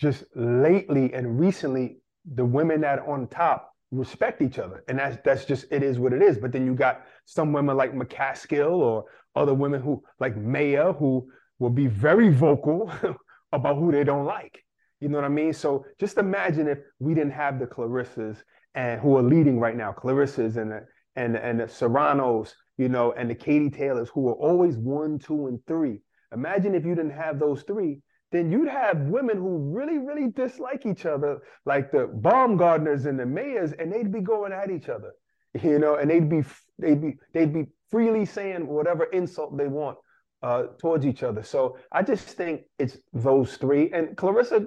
just 0.00 0.24
lately 0.34 1.12
and 1.12 1.38
recently, 1.38 1.98
the 2.34 2.44
women 2.44 2.80
that 2.82 3.00
are 3.00 3.08
on 3.08 3.26
top 3.28 3.72
respect 3.90 4.42
each 4.42 4.58
other. 4.58 4.84
And 4.88 4.98
that's 4.98 5.18
that's 5.24 5.44
just 5.44 5.66
it 5.70 5.82
is 5.82 5.98
what 5.98 6.12
it 6.12 6.22
is. 6.22 6.38
But 6.38 6.52
then 6.52 6.66
you 6.66 6.74
got 6.74 7.02
some 7.24 7.52
women 7.52 7.76
like 7.76 7.94
McCaskill 7.94 8.70
or 8.70 9.04
other 9.34 9.54
women 9.54 9.80
who 9.80 10.02
like 10.20 10.36
Maya 10.36 10.92
who 10.92 11.28
will 11.58 11.70
be 11.70 11.86
very 11.86 12.30
vocal 12.30 12.92
about 13.52 13.76
who 13.76 13.90
they 13.90 14.04
don't 14.04 14.26
like. 14.26 14.64
You 15.00 15.08
know 15.08 15.18
what 15.18 15.24
I 15.24 15.28
mean? 15.28 15.52
So 15.52 15.84
just 15.98 16.18
imagine 16.18 16.68
if 16.68 16.78
we 16.98 17.14
didn't 17.14 17.32
have 17.32 17.58
the 17.58 17.66
Claressas 17.66 18.38
and 18.74 19.00
who 19.00 19.16
are 19.16 19.22
leading 19.22 19.58
right 19.60 19.76
now, 19.76 19.92
Claressas 19.92 20.56
and 20.56 20.72
the 20.72 20.86
and 21.18 21.36
and 21.36 21.60
the 21.60 21.68
Serranos, 21.68 22.54
you 22.76 22.88
know, 22.88 23.12
and 23.12 23.28
the 23.28 23.34
Katie 23.34 23.70
Taylors 23.70 24.08
who 24.08 24.28
are 24.28 24.34
always 24.34 24.76
one, 24.76 25.18
two, 25.18 25.48
and 25.48 25.58
three. 25.66 26.00
Imagine 26.32 26.74
if 26.74 26.86
you 26.86 26.94
didn't 26.94 27.18
have 27.18 27.38
those 27.38 27.62
three, 27.62 28.00
then 28.30 28.52
you'd 28.52 28.68
have 28.68 28.98
women 29.00 29.36
who 29.36 29.72
really, 29.74 29.98
really 29.98 30.28
dislike 30.28 30.86
each 30.86 31.06
other, 31.06 31.38
like 31.64 31.90
the 31.90 32.06
Baumgardners 32.06 33.06
and 33.06 33.18
the 33.18 33.24
Maias, 33.24 33.72
and 33.78 33.92
they'd 33.92 34.12
be 34.12 34.20
going 34.20 34.52
at 34.52 34.70
each 34.70 34.88
other, 34.88 35.12
you 35.62 35.78
know, 35.78 35.96
and 35.96 36.10
they'd 36.10 36.28
be 36.28 36.44
they'd 36.78 37.02
be 37.02 37.16
they'd 37.32 37.52
be 37.52 37.66
freely 37.90 38.24
saying 38.24 38.66
whatever 38.66 39.04
insult 39.04 39.56
they 39.56 39.66
want 39.66 39.98
uh, 40.42 40.64
towards 40.78 41.04
each 41.04 41.22
other. 41.24 41.42
So 41.42 41.78
I 41.90 42.02
just 42.02 42.28
think 42.28 42.62
it's 42.78 42.98
those 43.12 43.56
three, 43.56 43.90
and 43.92 44.16
Claressa 44.16 44.66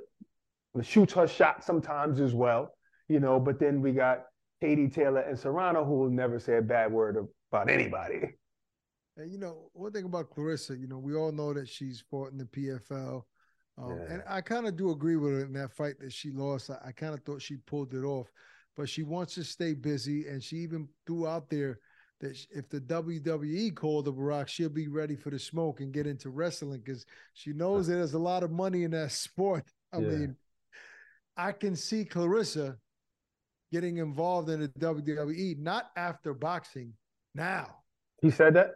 shoots 0.82 1.14
her 1.14 1.28
shot 1.28 1.64
sometimes 1.64 2.20
as 2.20 2.34
well, 2.34 2.74
you 3.08 3.22
know. 3.22 3.40
But 3.40 3.60
then 3.60 3.82
we 3.82 3.94
got 3.94 4.26
Katie 4.62 4.88
Taylor 4.90 5.22
and 5.22 5.38
Serrano, 5.38 5.84
who 5.84 5.96
will 5.96 6.10
never 6.10 6.40
say 6.40 6.58
a 6.58 6.62
bad 6.62 6.92
word 6.92 7.18
about 7.52 7.70
anybody. 7.70 8.36
And 9.18 9.32
you 9.32 9.38
know, 9.38 9.70
one 9.74 9.92
thing 9.92 10.06
about 10.06 10.30
Claressa, 10.30 10.80
you 10.80 10.88
know, 10.88 11.00
we 11.00 11.16
all 11.16 11.32
know 11.32 11.54
that 11.54 11.68
she's 11.68 12.04
fought 12.10 12.32
in 12.32 12.38
the 12.38 12.46
PFL. 12.46 13.24
Um, 13.78 13.98
yeah. 13.98 14.14
And 14.14 14.24
I 14.28 14.42
kind 14.42 14.68
of 14.68 14.76
do 14.76 14.92
agree 14.92 15.16
with 15.16 15.34
her 15.34 15.46
in 15.46 15.54
that 15.54 15.74
fight 15.74 15.96
that 16.00 16.14
she 16.14 16.32
lost. 16.32 16.70
I, 16.70 16.78
I 16.88 16.92
kind 16.92 17.14
of 17.14 17.22
thought 17.24 17.42
she 17.42 17.58
pulled 17.58 17.94
it 17.94 18.04
off, 18.04 18.32
but 18.78 18.88
she 18.88 19.04
wants 19.04 19.34
to 19.36 19.44
stay 19.44 19.74
busy. 19.74 20.28
And 20.28 20.44
she 20.44 20.58
even 20.58 20.88
threw 21.08 21.28
out 21.28 21.50
there 21.50 21.80
that 22.20 22.38
if 22.52 22.70
the 22.70 22.80
WWE 22.82 23.76
called 23.76 24.06
the 24.06 24.12
Barak, 24.12 24.48
she'll 24.48 24.70
be 24.70 24.88
ready 24.88 25.16
for 25.16 25.32
the 25.32 25.40
smoke 25.40 25.82
and 25.82 25.92
get 25.92 26.06
into 26.06 26.30
wrestling 26.30 26.82
because 26.86 27.06
she 27.34 27.52
knows 27.52 27.88
that 27.88 27.96
there's 27.96 28.14
a 28.14 28.20
lot 28.20 28.44
of 28.44 28.52
money 28.52 28.84
in 28.84 28.92
that 28.92 29.12
sport. 29.12 29.66
I 29.92 30.00
yeah. 30.00 30.08
mean, 30.08 30.36
I 31.36 31.52
can 31.52 31.76
see 31.76 32.06
Claressa 32.06 32.78
getting 33.72 33.98
involved 33.98 34.50
in 34.50 34.62
the 34.62 34.68
WWE, 34.68 35.58
not 35.60 35.92
after 35.96 36.34
boxing, 36.34 36.94
now. 37.34 37.76
He 38.22 38.30
said 38.32 38.54
that? 38.56 38.76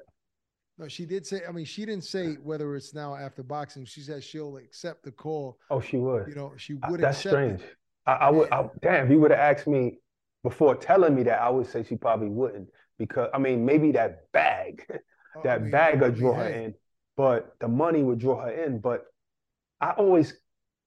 No, 0.77 0.87
she 0.87 1.05
did 1.05 1.25
say. 1.25 1.41
I 1.47 1.51
mean, 1.51 1.65
she 1.65 1.85
didn't 1.85 2.03
say 2.03 2.33
whether 2.43 2.75
it's 2.75 2.93
now 2.93 3.15
after 3.15 3.43
boxing. 3.43 3.85
She 3.85 4.01
said 4.01 4.23
she'll 4.23 4.57
accept 4.57 5.03
the 5.03 5.11
call. 5.11 5.57
Oh, 5.69 5.79
she 5.79 5.97
would. 5.97 6.27
You 6.27 6.35
know, 6.35 6.53
she 6.57 6.73
uh, 6.83 6.87
would. 6.89 6.99
That's 6.99 7.19
strange. 7.19 7.61
I, 8.05 8.13
I, 8.13 8.29
would. 8.29 8.51
I, 8.51 8.69
damn, 8.81 9.05
if 9.05 9.11
you 9.11 9.19
would 9.19 9.31
have 9.31 9.39
asked 9.39 9.67
me 9.67 9.99
before 10.43 10.75
telling 10.75 11.15
me 11.15 11.23
that, 11.23 11.41
I 11.41 11.49
would 11.49 11.67
say 11.67 11.83
she 11.83 11.95
probably 11.95 12.27
wouldn't 12.27 12.69
because 12.97 13.29
I 13.33 13.37
mean, 13.37 13.65
maybe 13.65 13.91
that 13.93 14.31
bag, 14.31 14.85
oh, 14.89 15.41
that 15.43 15.59
I 15.59 15.61
mean, 15.61 15.71
bag 15.71 16.01
would 16.01 16.15
draw 16.15 16.33
her 16.35 16.49
in, 16.49 16.73
but 17.15 17.55
the 17.59 17.67
money 17.67 18.03
would 18.03 18.19
draw 18.19 18.43
her 18.43 18.51
in. 18.51 18.79
But 18.79 19.05
I 19.79 19.91
always 19.91 20.33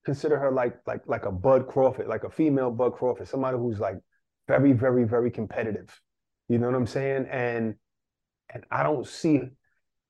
consider 0.09 0.39
her 0.39 0.51
like 0.51 0.75
like 0.87 1.03
like 1.07 1.27
a 1.27 1.31
Bud 1.31 1.67
Crawford, 1.69 2.07
like 2.09 2.25
a 2.25 2.31
female 2.31 2.71
Bud 2.71 2.95
Crawford, 2.95 3.29
somebody 3.29 3.59
who's 3.59 3.79
like 3.79 3.99
very, 4.47 4.73
very, 4.73 5.05
very 5.05 5.31
competitive. 5.31 6.01
You 6.49 6.59
know 6.59 6.67
what 6.67 6.77
I'm 6.77 6.87
saying? 6.87 7.27
And 7.31 7.75
and 8.53 8.65
I 8.71 8.83
don't 8.83 9.07
see 9.07 9.43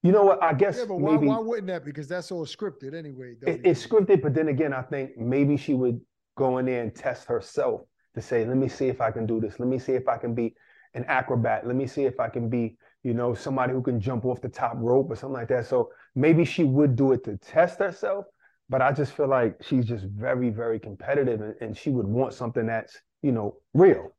you 0.05 0.13
know 0.13 0.23
what? 0.23 0.41
I 0.41 0.53
guess 0.55 0.77
yeah, 0.79 0.85
but 0.85 1.01
maybe, 1.01 1.27
why, 1.27 1.39
why 1.39 1.43
wouldn't 1.43 1.67
that? 1.67 1.85
Because 1.85 2.07
that's 2.07 2.31
all 2.31 2.47
scripted 2.47 2.95
anyway. 2.95 3.35
It, 3.45 3.63
it's 3.65 3.85
scripted, 3.85 4.23
but 4.23 4.33
then 4.33 4.47
again, 4.47 4.73
I 4.73 4.83
think 4.83 5.19
maybe 5.19 5.57
she 5.57 5.75
would 5.75 6.01
go 6.37 6.59
in 6.59 6.67
there 6.67 6.83
and 6.83 6.95
test 6.95 7.27
herself 7.27 7.81
to 8.15 8.23
say, 8.23 8.45
"Let 8.45 8.57
me 8.57 8.69
see 8.69 8.87
if 8.87 9.01
I 9.01 9.11
can 9.11 9.27
do 9.27 9.41
this. 9.41 9.59
Let 9.59 9.69
me 9.69 9.81
see 9.81 9.95
if 9.95 10.07
I 10.07 10.17
can 10.17 10.35
be 10.35 10.55
an 10.95 11.05
acrobat. 11.09 11.67
Let 11.67 11.75
me 11.75 11.89
see 11.89 12.05
if 12.05 12.21
I 12.21 12.29
can 12.29 12.49
be, 12.49 12.77
you 13.03 13.13
know, 13.13 13.35
somebody 13.35 13.73
who 13.73 13.83
can 13.83 13.99
jump 13.99 14.25
off 14.25 14.41
the 14.41 14.49
top 14.49 14.75
rope 14.77 15.11
or 15.11 15.17
something 15.17 15.35
like 15.35 15.49
that." 15.49 15.67
So 15.67 15.91
maybe 16.15 16.45
she 16.45 16.63
would 16.63 16.95
do 16.95 17.11
it 17.11 17.25
to 17.25 17.37
test 17.37 17.81
herself, 17.81 18.27
but 18.69 18.83
I 18.83 18.93
just 18.93 19.13
feel 19.13 19.29
like 19.29 19.57
she's 19.63 19.87
just 19.87 20.05
very, 20.05 20.51
very 20.51 20.79
competitive, 20.79 21.41
and, 21.41 21.55
and 21.61 21.77
she 21.77 21.91
would 21.91 22.07
want 22.07 22.35
something 22.35 22.67
that's, 22.67 23.01
you 23.23 23.33
know, 23.33 23.57
real. 23.75 24.15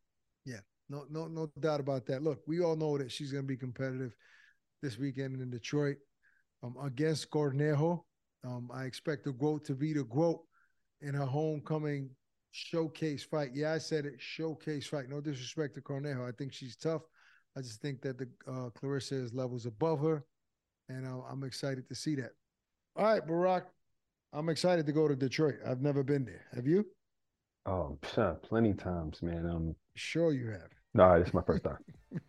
Yeah, 0.45 0.59
no, 0.89 1.05
no, 1.09 1.27
no 1.27 1.51
doubt 1.59 1.79
about 1.79 2.05
that. 2.07 2.23
Look, 2.23 2.39
we 2.47 2.61
all 2.61 2.75
know 2.75 2.97
that 2.97 3.11
she's 3.11 3.31
going 3.31 3.43
to 3.43 3.47
be 3.47 3.57
competitive 3.57 4.15
this 4.81 4.97
weekend 4.97 5.41
in 5.41 5.49
Detroit 5.49 5.97
um, 6.63 6.75
against 6.83 7.29
Cornejo. 7.29 8.03
Um, 8.45 8.69
I 8.73 8.85
expect 8.85 9.25
the 9.25 9.33
GOAT 9.33 9.65
to 9.65 9.75
be 9.75 9.93
the 9.93 10.03
GOAT 10.03 10.41
in 11.01 11.13
her 11.13 11.25
homecoming 11.25 12.09
showcase 12.51 13.23
fight. 13.23 13.51
Yeah, 13.53 13.73
I 13.73 13.77
said 13.77 14.05
it, 14.05 14.15
showcase 14.17 14.87
fight. 14.87 15.09
No 15.09 15.21
disrespect 15.21 15.75
to 15.75 15.81
Cornejo. 15.81 16.27
I 16.27 16.31
think 16.31 16.53
she's 16.53 16.75
tough. 16.75 17.01
I 17.57 17.61
just 17.61 17.81
think 17.81 18.01
that 18.01 18.17
the 18.17 18.27
uh, 18.47 18.69
Claressa 18.69 19.21
is 19.23 19.33
levels 19.33 19.65
above 19.65 19.99
her, 20.01 20.23
and 20.87 21.05
uh, 21.05 21.21
I'm 21.29 21.43
excited 21.43 21.87
to 21.89 21.95
see 21.95 22.15
that. 22.15 22.31
All 22.95 23.05
right, 23.05 23.25
Barak, 23.25 23.67
I'm 24.31 24.49
excited 24.49 24.85
to 24.85 24.91
go 24.91 25.07
to 25.07 25.15
Detroit. 25.15 25.55
I've 25.65 25.81
never 25.81 26.03
been 26.03 26.25
there. 26.25 26.45
Have 26.55 26.67
you? 26.67 26.85
Oh, 27.65 27.97
plenty 28.41 28.73
times, 28.73 29.21
man. 29.21 29.45
Um, 29.45 29.75
sure 29.95 30.33
you 30.33 30.49
have. 30.49 30.69
No, 30.93 31.13
it's 31.13 31.33
my 31.33 31.41
first 31.41 31.63
time. 31.63 31.77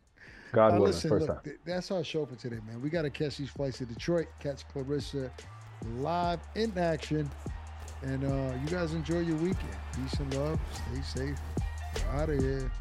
God 0.53 0.73
willing, 0.73 0.87
listen, 0.89 1.11
first 1.11 1.29
look, 1.29 1.45
time. 1.45 1.55
That's 1.65 1.91
our 1.91 2.03
show 2.03 2.27
for 2.27 2.37
today, 2.37 2.59
man. 2.67 2.83
We 2.83 2.91
got 2.91 3.03
to 3.03 3.11
catch 3.11 3.37
these 3.37 3.51
flights 3.51 3.79
to 3.79 3.87
Detroit, 3.87 4.27
catch 4.41 4.67
Claressa 4.69 5.31
live 5.97 6.41
in 6.55 6.77
action. 6.77 7.31
And 8.03 8.25
uh, 8.25 8.55
you 8.63 8.69
guys 8.69 8.93
enjoy 8.93 9.21
your 9.21 9.37
weekend. 9.37 9.77
Peace 9.95 10.19
and 10.19 10.35
love. 10.35 10.59
Stay 10.73 11.27
safe. 11.27 11.39
We're 11.95 12.21
out 12.21 12.31
of 12.31 12.39
here. 12.39 12.73